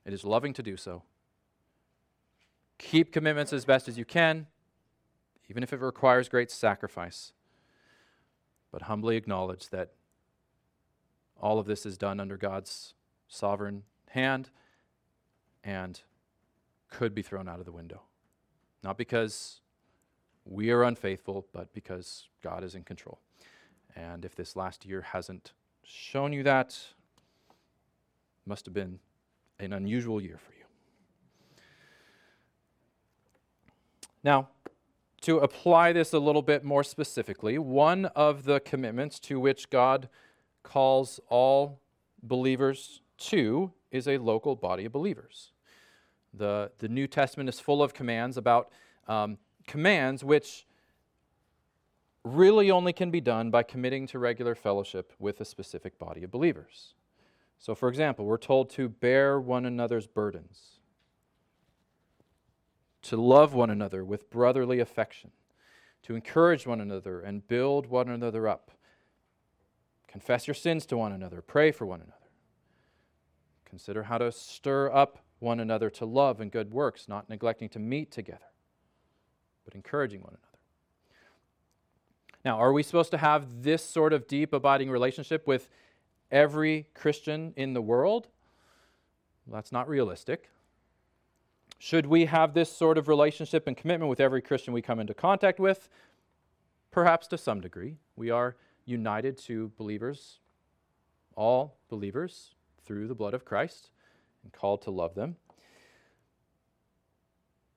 It 0.06 0.14
is 0.14 0.24
loving 0.24 0.54
to 0.54 0.64
do 0.64 0.78
so. 0.78 1.04
Keep 2.80 3.12
commitments 3.12 3.54
as 3.54 3.66
best 3.66 3.88
as 3.88 3.98
you 3.98 4.06
can, 4.06 4.48
even 5.50 5.62
if 5.62 5.72
it 5.72 5.80
requires 5.80 6.28
great 6.28 6.50
sacrifice. 6.50 7.34
But 8.72 8.84
humbly 8.84 9.16
acknowledge 9.16 9.70
that 9.70 9.92
all 11.40 11.60
of 11.60 11.68
this 11.68 11.86
is 11.86 11.98
done 11.98 12.20
under 12.20 12.38
God's 12.38 12.96
sovereign 13.28 13.84
hand 14.10 14.50
and 15.64 16.02
could 16.90 17.14
be 17.14 17.22
thrown 17.22 17.48
out 17.48 17.60
of 17.60 17.66
the 17.66 17.72
window. 17.72 18.02
Not 18.84 18.98
because 18.98 19.62
we 20.46 20.72
are 20.72 20.84
unfaithful, 20.84 21.46
but 21.54 21.74
because 21.74 22.28
God 22.42 22.64
is 22.64 22.76
in 22.76 22.84
control. 22.84 23.20
And 23.96 24.26
if 24.26 24.36
this 24.36 24.56
last 24.56 24.86
year 24.86 25.02
hasn't 25.02 25.52
shown 25.84 26.34
you 26.34 26.44
that, 26.44 26.80
must 28.46 28.66
have 28.66 28.74
been 28.74 29.00
an 29.60 29.74
unusual 29.74 30.22
year 30.22 30.38
for 30.38 30.54
you. 30.54 30.59
Now, 34.24 34.50
to 35.22 35.40
apply 35.40 35.94
this 35.94 36.14
a 36.14 36.20
little 36.20 36.42
bit 36.42 36.64
more 36.64 36.84
specifically, 36.84 37.58
one 37.58 38.06
of 38.08 38.44
the 38.44 38.60
commitments 38.60 39.20
to 39.22 39.40
which 39.40 39.70
God 39.70 40.10
calls 40.64 41.20
all 41.30 41.80
believers 42.22 43.02
to 43.18 43.72
is 43.92 44.08
a 44.08 44.18
local 44.18 44.56
body 44.56 44.86
of 44.86 44.92
believers. 44.92 45.52
The, 46.34 46.72
the 46.80 46.88
New 46.88 47.08
Testament 47.08 47.50
is 47.50 47.60
full 47.60 47.82
of 47.82 47.94
commands 47.94 48.38
about 48.38 48.72
um, 49.08 49.38
commands 49.68 50.24
which 50.24 50.66
really 52.24 52.70
only 52.70 52.94
can 52.94 53.10
be 53.12 53.22
done 53.22 53.50
by 53.50 53.64
committing 53.64 54.06
to 54.08 54.20
regular 54.20 54.54
fellowship 54.54 55.14
with 55.20 55.42
a 55.42 55.46
specific 55.46 55.98
body 55.98 56.24
of 56.24 56.32
believers. 56.32 56.94
So, 57.58 57.74
for 57.74 57.90
example, 57.90 58.26
we're 58.26 58.38
told 58.38 58.70
to 58.72 58.88
bear 58.88 59.40
one 59.40 59.66
another's 59.66 60.08
burdens 60.08 60.79
to 63.10 63.18
love 63.18 63.56
one 63.56 63.72
another 63.72 64.06
with 64.06 64.30
brotherly 64.30 64.80
affection, 64.80 65.32
to 66.04 66.14
encourage 66.14 66.68
one 66.68 66.80
another 66.80 67.20
and 67.20 67.48
build 67.48 67.88
one 67.88 68.08
another 68.08 68.48
up. 68.48 68.70
Confess 70.08 70.46
your 70.46 70.54
sins 70.54 70.86
to 70.86 70.96
one 70.96 71.12
another, 71.12 71.42
pray 71.42 71.72
for 71.72 71.88
one 71.88 72.02
another. 72.02 72.14
Consider 73.66 74.04
how 74.04 74.20
to 74.20 74.32
stir 74.32 74.92
up 74.94 75.26
one 75.40 75.60
another 75.60 75.90
to 75.90 76.06
love 76.06 76.40
and 76.40 76.52
good 76.52 76.72
works, 76.72 77.08
not 77.08 77.28
neglecting 77.32 77.68
to 77.70 77.80
meet 77.80 78.12
together, 78.12 78.52
but 79.66 79.74
encouraging 79.74 80.22
one 80.22 80.34
another. 80.34 80.44
Now, 82.46 82.60
are 82.60 82.72
we 82.72 82.84
supposed 82.84 83.10
to 83.10 83.18
have 83.18 83.64
this 83.64 83.84
sort 83.84 84.14
of 84.14 84.28
deep, 84.28 84.54
abiding 84.54 84.92
relationship 84.92 85.48
with 85.48 85.68
every 86.30 86.86
Christian 86.94 87.54
in 87.56 87.74
the 87.74 87.82
world? 87.82 88.28
Well, 89.48 89.56
that's 89.56 89.72
not 89.72 89.90
realistic. 89.90 90.52
Should 91.80 92.06
we 92.06 92.26
have 92.26 92.54
this 92.54 92.72
sort 92.72 92.98
of 92.98 93.08
relationship 93.08 93.66
and 93.66 93.76
commitment 93.76 94.10
with 94.10 94.20
every 94.20 94.42
Christian 94.42 94.74
we 94.74 94.82
come 94.82 95.00
into 95.00 95.14
contact 95.14 95.60
with? 95.60 95.88
Perhaps 96.92 97.28
to 97.28 97.38
some 97.38 97.62
degree. 97.62 97.96
We 98.18 98.30
are 98.30 98.58
united 98.86 99.38
to 99.46 99.72
believers, 99.78 100.40
all 101.36 101.78
believers, 101.88 102.54
through 102.84 103.08
the 103.08 103.16
blood 103.16 103.34
of 103.34 103.46
Christ 103.46 103.92
and 104.44 104.52
called 104.52 104.82
to 104.82 104.92
love 104.92 105.16
them. 105.16 105.38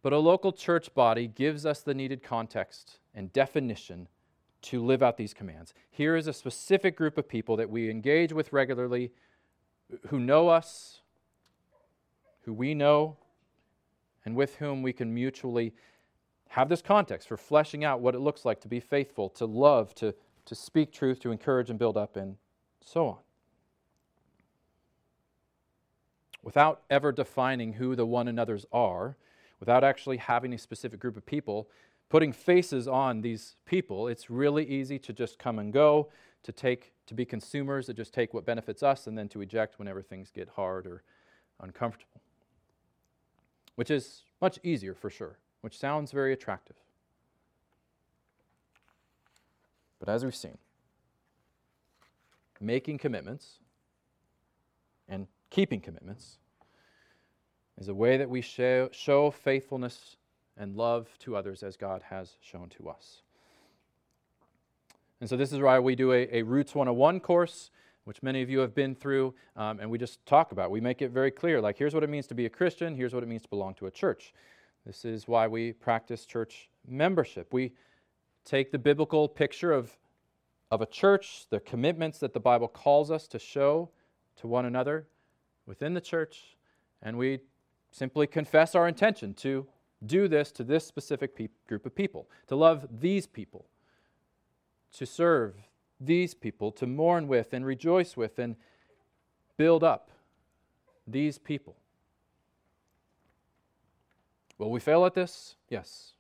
But 0.03 0.13
a 0.13 0.19
local 0.19 0.53
church 0.53 0.93
body 0.95 1.29
gives 1.29 1.65
us 1.65 1.81
the 1.81 1.95
needed 1.95 2.25
context 2.25 2.99
and 3.15 3.33
definition 3.33 4.09
to 4.63 4.85
live 4.85 5.03
out 5.03 5.17
these 5.17 5.35
commands. 5.35 5.75
Here 5.91 6.17
is 6.17 6.27
a 6.27 6.33
specific 6.33 6.97
group 6.97 7.19
of 7.19 7.29
people 7.29 7.57
that 7.57 7.71
we 7.71 7.89
engage 7.89 8.33
with 8.33 8.53
regularly 8.53 9.13
who 10.09 10.19
know 10.19 10.49
us, 10.49 11.03
who 12.41 12.53
we 12.53 12.75
know, 12.75 13.17
and 14.25 14.37
with 14.37 14.57
whom 14.57 14.83
we 14.83 14.93
can 14.93 15.13
mutually 15.13 15.73
have 16.49 16.69
this 16.69 16.83
context 16.83 17.29
for 17.29 17.37
fleshing 17.37 17.85
out 17.85 18.01
what 18.01 18.15
it 18.15 18.21
looks 18.21 18.45
like 18.45 18.61
to 18.61 18.69
be 18.69 18.81
faithful, 18.81 19.29
to 19.31 19.47
love, 19.47 19.95
to, 19.95 20.15
to 20.45 20.55
speak 20.55 20.93
truth, 20.93 21.19
to 21.21 21.31
encourage 21.31 21.71
and 21.71 21.79
build 21.79 21.97
up, 21.97 22.17
and 22.17 22.37
so 22.85 23.07
on. 23.09 23.19
Without 26.43 26.83
ever 26.91 27.11
defining 27.11 27.75
who 27.75 27.97
the 27.97 28.05
one 28.05 28.29
another's 28.29 28.67
are, 28.73 29.17
without 29.61 29.83
actually 29.83 30.19
having 30.19 30.53
a 30.53 30.59
specific 30.59 31.01
group 31.01 31.17
of 31.17 31.25
people, 31.25 31.69
putting 32.11 32.33
faces 32.33 32.87
on 32.87 33.23
these 33.23 33.57
people, 33.65 34.09
it's 34.09 34.29
really 34.29 34.67
easy 34.67 34.99
to 34.99 35.13
just 35.13 35.39
come 35.39 35.59
and 35.59 35.73
go, 35.73 36.11
to 36.43 36.53
take 36.53 36.93
to 37.07 37.15
be 37.15 37.25
consumers, 37.25 37.87
to 37.87 37.95
just 37.95 38.13
take 38.13 38.35
what 38.35 38.45
benefits 38.45 38.83
us, 38.83 39.07
and 39.07 39.17
then 39.17 39.29
to 39.29 39.41
eject 39.41 39.79
whenever 39.79 40.03
things 40.03 40.31
get 40.31 40.49
hard 40.51 40.87
or 40.87 41.03
uncomfortable 41.61 42.21
which 43.77 43.91
is 43.91 44.23
much 44.41 44.59
easier 44.63 44.95
for 44.95 45.11
sure, 45.11 45.39
which 45.61 45.79
sounds 45.79 46.13
very 46.13 46.33
attractive. 46.33 46.77
But 49.99 50.09
as 50.09 50.25
we've 50.25 50.35
seen, 50.35 50.59
making 52.61 52.99
commitments 52.99 53.59
and 55.09 55.27
keeping 55.51 55.81
commitments 55.81 56.39
is 57.79 57.89
a 57.89 57.95
way 57.95 58.17
that 58.17 58.29
we 58.29 58.41
show, 58.41 58.89
show 58.93 59.31
faithfulness 59.31 60.17
and 60.57 60.77
love 60.77 61.09
to 61.21 61.37
others 61.37 61.63
as 61.63 61.77
God 61.77 62.03
has 62.11 62.37
shown 62.41 62.69
to 62.71 62.89
us. 62.89 63.23
And 65.21 65.29
so, 65.29 65.37
this 65.37 65.53
is 65.53 65.61
why 65.61 65.79
we 65.79 65.95
do 65.95 66.13
a, 66.13 66.29
a 66.33 66.43
Roots 66.43 66.75
101 66.75 67.21
course, 67.21 67.71
which 68.05 68.23
many 68.23 68.43
of 68.43 68.51
you 68.51 68.59
have 68.61 68.75
been 68.75 68.95
through, 68.95 69.35
um, 69.57 69.81
and 69.81 69.91
we 69.91 69.99
just 69.99 70.25
talk 70.27 70.53
about. 70.53 70.71
We 70.71 70.81
make 70.81 71.03
it 71.03 71.11
very 71.11 71.31
clear 71.31 71.61
like, 71.61 71.79
here's 71.79 71.95
what 71.95 72.03
it 72.03 72.11
means 72.11 72.27
to 72.29 72.35
be 72.35 72.47
a 72.47 72.51
Christian, 72.51 72.95
here's 72.95 73.15
what 73.15 73.23
it 73.23 73.29
means 73.29 73.43
to 73.43 73.49
belong 73.49 73.75
to 73.75 73.87
a 73.87 73.91
church. 73.91 74.33
This 74.85 75.05
is 75.05 75.29
why 75.29 75.47
we 75.47 75.73
practice 75.73 76.27
church 76.27 76.69
membership. 76.87 77.53
We 77.53 77.73
take 78.45 78.73
the 78.73 78.79
biblical 78.79 79.29
picture 79.29 79.73
of, 79.73 79.97
of 80.71 80.81
a 80.81 80.87
church, 80.87 81.47
the 81.51 81.61
commitments 81.61 82.19
that 82.19 82.33
the 82.33 82.41
Bible 82.41 82.69
calls 82.69 83.11
us 83.11 83.29
to 83.29 83.39
show 83.39 83.91
to 84.37 84.49
one 84.49 84.65
another 84.65 85.07
within 85.67 85.95
the 85.95 86.01
church, 86.01 86.57
and 87.03 87.17
we 87.17 87.41
simply 87.93 88.27
confess 88.27 88.75
our 88.75 88.89
intention 88.89 89.35
to 89.35 89.67
do 90.05 90.27
this 90.27 90.51
to 90.51 90.65
this 90.65 90.85
specific 90.85 91.37
pe- 91.37 91.49
group 91.69 91.87
of 91.87 91.95
people, 91.95 92.29
to 92.49 92.57
love 92.57 92.89
these 92.91 93.27
people, 93.27 93.67
to 94.93 95.07
serve 95.07 95.55
these 96.05 96.35
people, 96.35 96.73
to 96.73 96.87
mourn 96.87 97.29
with 97.29 97.53
and 97.53 97.65
rejoice 97.65 98.17
with 98.17 98.39
and 98.39 98.57
build 99.57 99.85
up 99.85 100.11
these 101.07 101.39
people. 101.39 101.77
Will 104.59 104.71
we 104.71 104.81
fail 104.81 105.05
at 105.05 105.15
this? 105.15 105.57
Yes, 105.69 106.13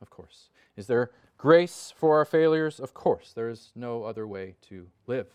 of 0.00 0.10
course. 0.10 0.50
Is 0.76 0.86
there 0.86 1.10
grace 1.38 1.92
for 1.96 2.16
our 2.16 2.24
failures? 2.24 2.78
Of 2.78 2.94
course. 2.94 3.32
There 3.34 3.48
is 3.48 3.72
no 3.74 4.04
other 4.04 4.26
way 4.26 4.54
to 4.68 4.88
live. 5.06 5.28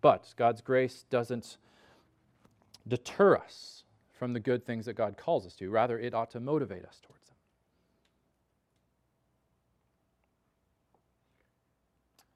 But 0.00 0.34
God's 0.36 0.60
grace 0.60 1.04
doesn't 1.10 1.56
deter 2.86 3.36
us 3.36 3.84
from 4.12 4.32
the 4.32 4.40
good 4.40 4.64
things 4.66 4.86
that 4.86 4.94
God 4.94 5.16
calls 5.16 5.46
us 5.46 5.54
to. 5.56 5.70
Rather, 5.70 5.98
it 5.98 6.12
ought 6.12 6.30
to 6.32 6.40
motivate 6.40 6.84
us 6.84 7.00
towards 7.02 7.26
them. 7.26 7.36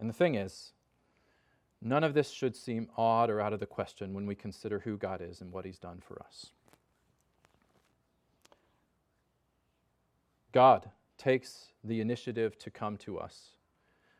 And 0.05 0.11
the 0.11 0.19
thing 0.19 0.35
is, 0.35 0.75
none 1.81 2.05
of 2.05 2.13
this 2.13 2.31
should 2.31 2.55
seem 2.55 2.91
odd 2.95 3.31
or 3.31 3.41
out 3.41 3.55
of 3.55 3.61
the 3.61 3.65
question 3.65 4.13
when 4.13 4.27
we 4.27 4.35
consider 4.35 4.81
who 4.81 4.99
God 4.99 5.23
is 5.23 5.41
and 5.41 5.51
what 5.51 5.65
He's 5.65 5.79
done 5.79 6.03
for 6.07 6.21
us. 6.21 6.51
God 10.53 10.91
takes 11.17 11.69
the 11.83 12.03
initiative 12.03 12.59
to 12.59 12.71
come 12.71 12.99
to 12.99 13.19
us. 13.19 13.53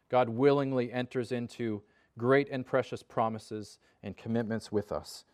God 0.09 0.31
willingly 0.31 0.91
enters 0.91 1.31
into 1.31 1.83
great 2.17 2.49
and 2.51 2.65
precious 2.65 3.03
promises 3.03 3.79
and 4.03 4.17
commitments 4.17 4.73
with 4.73 4.91
us. 4.91 5.27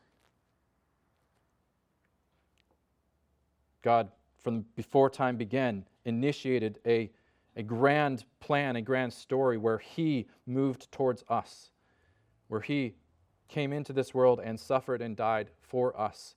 God, 3.83 4.11
from 4.43 4.65
before 4.75 5.11
time 5.11 5.37
began, 5.37 5.85
initiated 6.05 6.81
a, 6.85 7.13
a 7.57 7.63
grand 7.63 8.25
plan, 8.39 8.77
a 8.77 8.83
grand 8.83 9.13
story 9.13 9.59
where 9.59 9.79
He 9.79 10.27
moved 10.47 10.91
towards 10.93 11.25
us, 11.29 11.71
where 12.49 12.61
He 12.61 12.95
came 13.49 13.73
into 13.73 13.93
this 13.93 14.15
world 14.15 14.41
and 14.43 14.59
suffered 14.59 15.03
and 15.03 15.17
died 15.17 15.51
for 15.61 15.99
us, 16.01 16.35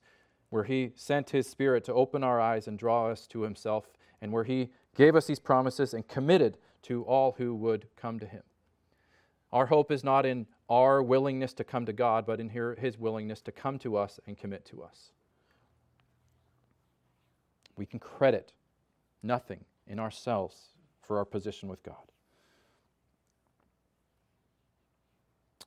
where 0.49 0.63
He 0.63 0.91
sent 0.95 1.30
His 1.30 1.47
Spirit 1.47 1.84
to 1.86 1.93
open 1.93 2.23
our 2.23 2.41
eyes 2.41 2.67
and 2.67 2.78
draw 2.78 3.08
us 3.08 3.28
to 3.28 3.41
Himself, 3.41 3.86
and 4.21 4.32
where 4.32 4.43
He 4.43 4.69
gave 4.95 5.15
us 5.15 5.28
these 5.28 5.39
promises 5.39 5.93
and 5.93 6.08
committed 6.08 6.58
to 6.84 7.04
all 7.04 7.36
who 7.38 7.56
would 7.56 7.88
come 7.95 8.19
to 8.19 8.26
Him. 8.26 8.43
Our 9.52 9.67
hope 9.67 9.91
is 9.91 10.04
not 10.04 10.26
in 10.26 10.47
our 10.67 11.04
willingness 11.04 11.54
to 11.54 11.63
come 11.63 11.86
to 11.86 11.93
God, 11.93 12.26
but 12.26 12.39
in 12.39 12.49
His 12.49 12.97
willingness 12.97 13.41
to 13.41 13.52
come 13.52 13.78
to 13.80 13.95
us 13.95 14.19
and 14.26 14.38
commit 14.38 14.65
to 14.65 14.82
us. 14.82 15.12
We 17.76 17.86
can 17.86 17.99
credit 17.99 18.54
nothing 19.21 19.65
in 19.88 19.99
ourselves 19.99 20.72
for 21.04 21.18
our 21.18 21.26
position 21.26 21.70
with 21.70 21.84
God. 21.84 22.12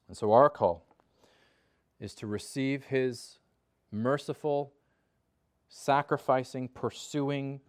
And 0.09 0.17
so 0.17 0.33
our 0.33 0.49
call 0.49 0.85
is 2.01 2.15
to 2.17 2.27
receive 2.27 2.85
His 2.85 3.39
merciful, 3.91 4.73
sacrificing, 5.69 6.69
pursuing, 6.69 7.61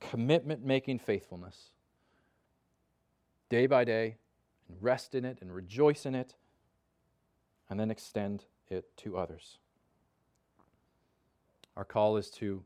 commitment 0.00 0.64
making 0.64 0.98
faithfulness 0.98 1.70
day 3.48 3.66
by 3.66 3.84
day 3.84 4.16
and 4.68 4.76
rest 4.80 5.14
in 5.14 5.24
it 5.24 5.38
and 5.40 5.54
rejoice 5.54 6.06
in 6.06 6.14
it 6.14 6.34
and 7.70 7.78
then 7.78 7.90
extend 7.90 8.44
it 8.68 8.84
to 8.96 9.16
others. 9.16 9.58
Our 11.76 11.84
call 11.84 12.16
is 12.16 12.30
to 12.32 12.62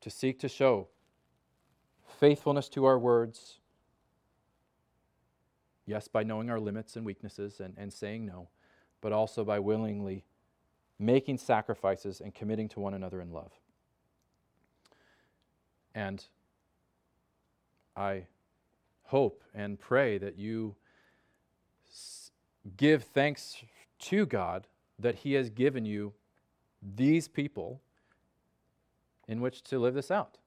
to 0.00 0.10
seek 0.10 0.38
to 0.40 0.48
show 0.48 0.88
faithfulness 2.24 2.70
to 2.70 2.86
our 2.86 2.98
words. 2.98 3.58
Yes, 5.84 6.08
by 6.08 6.22
knowing 6.22 6.48
our 6.48 6.58
limits 6.58 6.96
and 6.96 7.04
weaknesses 7.04 7.60
and, 7.60 7.74
and 7.76 7.92
saying 7.92 8.24
no, 8.24 8.48
but 9.02 9.12
also 9.12 9.44
by 9.44 9.58
willingly 9.58 10.24
making 10.98 11.36
sacrifices 11.36 12.22
and 12.22 12.34
committing 12.34 12.66
to 12.70 12.80
one 12.80 12.94
another 12.94 13.20
in 13.20 13.30
love. 13.30 13.52
And 15.94 16.24
I 17.94 18.24
hope 19.02 19.44
and 19.54 19.78
pray 19.78 20.16
that 20.16 20.38
you 20.38 20.76
give 22.78 23.04
thanks 23.04 23.58
to 23.98 24.24
God 24.24 24.66
that 24.98 25.16
He 25.16 25.34
has 25.34 25.50
given 25.50 25.84
you 25.84 26.14
these 26.80 27.28
people 27.28 27.82
in 29.28 29.42
which 29.42 29.62
to 29.64 29.78
live 29.78 29.92
this 29.92 30.10
out. 30.10 30.38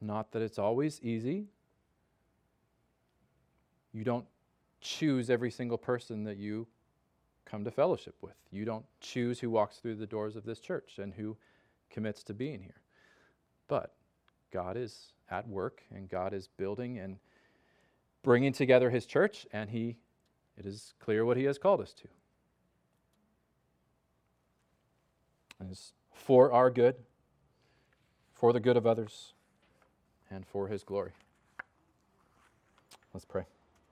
Not 0.00 0.32
that 0.32 0.42
it's 0.42 0.58
always 0.58 1.00
easy. 1.02 1.46
You 3.92 4.04
don't 4.04 4.26
choose 4.80 5.30
every 5.30 5.50
single 5.50 5.78
person 5.78 6.24
that 6.24 6.36
you 6.36 6.66
come 7.44 7.64
to 7.64 7.70
fellowship 7.70 8.16
with. 8.20 8.34
You 8.50 8.64
don't 8.64 8.84
choose 9.00 9.40
who 9.40 9.50
walks 9.50 9.78
through 9.78 9.96
the 9.96 10.06
doors 10.06 10.36
of 10.36 10.44
this 10.44 10.60
church 10.60 10.98
and 10.98 11.14
who 11.14 11.36
commits 11.90 12.22
to 12.24 12.34
being 12.34 12.60
here. 12.60 12.82
But 13.68 13.94
God 14.52 14.76
is 14.76 15.12
at 15.30 15.48
work 15.48 15.82
and 15.94 16.08
God 16.08 16.34
is 16.34 16.48
building 16.48 16.98
and 16.98 17.18
bringing 18.22 18.52
together 18.52 18.90
his 18.90 19.06
church 19.06 19.46
and 19.52 19.70
he 19.70 19.96
it 20.56 20.66
is 20.66 20.94
clear 21.00 21.24
what 21.24 21.36
he 21.36 21.44
has 21.44 21.58
called 21.58 21.80
us 21.80 21.92
to. 21.94 22.08
And 25.58 25.70
it's 25.70 25.92
for 26.12 26.52
our 26.52 26.70
good, 26.70 26.96
for 28.32 28.52
the 28.52 28.60
good 28.60 28.76
of 28.76 28.86
others, 28.86 29.33
and 30.34 30.46
for 30.46 30.68
His 30.68 30.82
glory. 30.82 31.12
Let's 33.12 33.24
pray. 33.24 33.44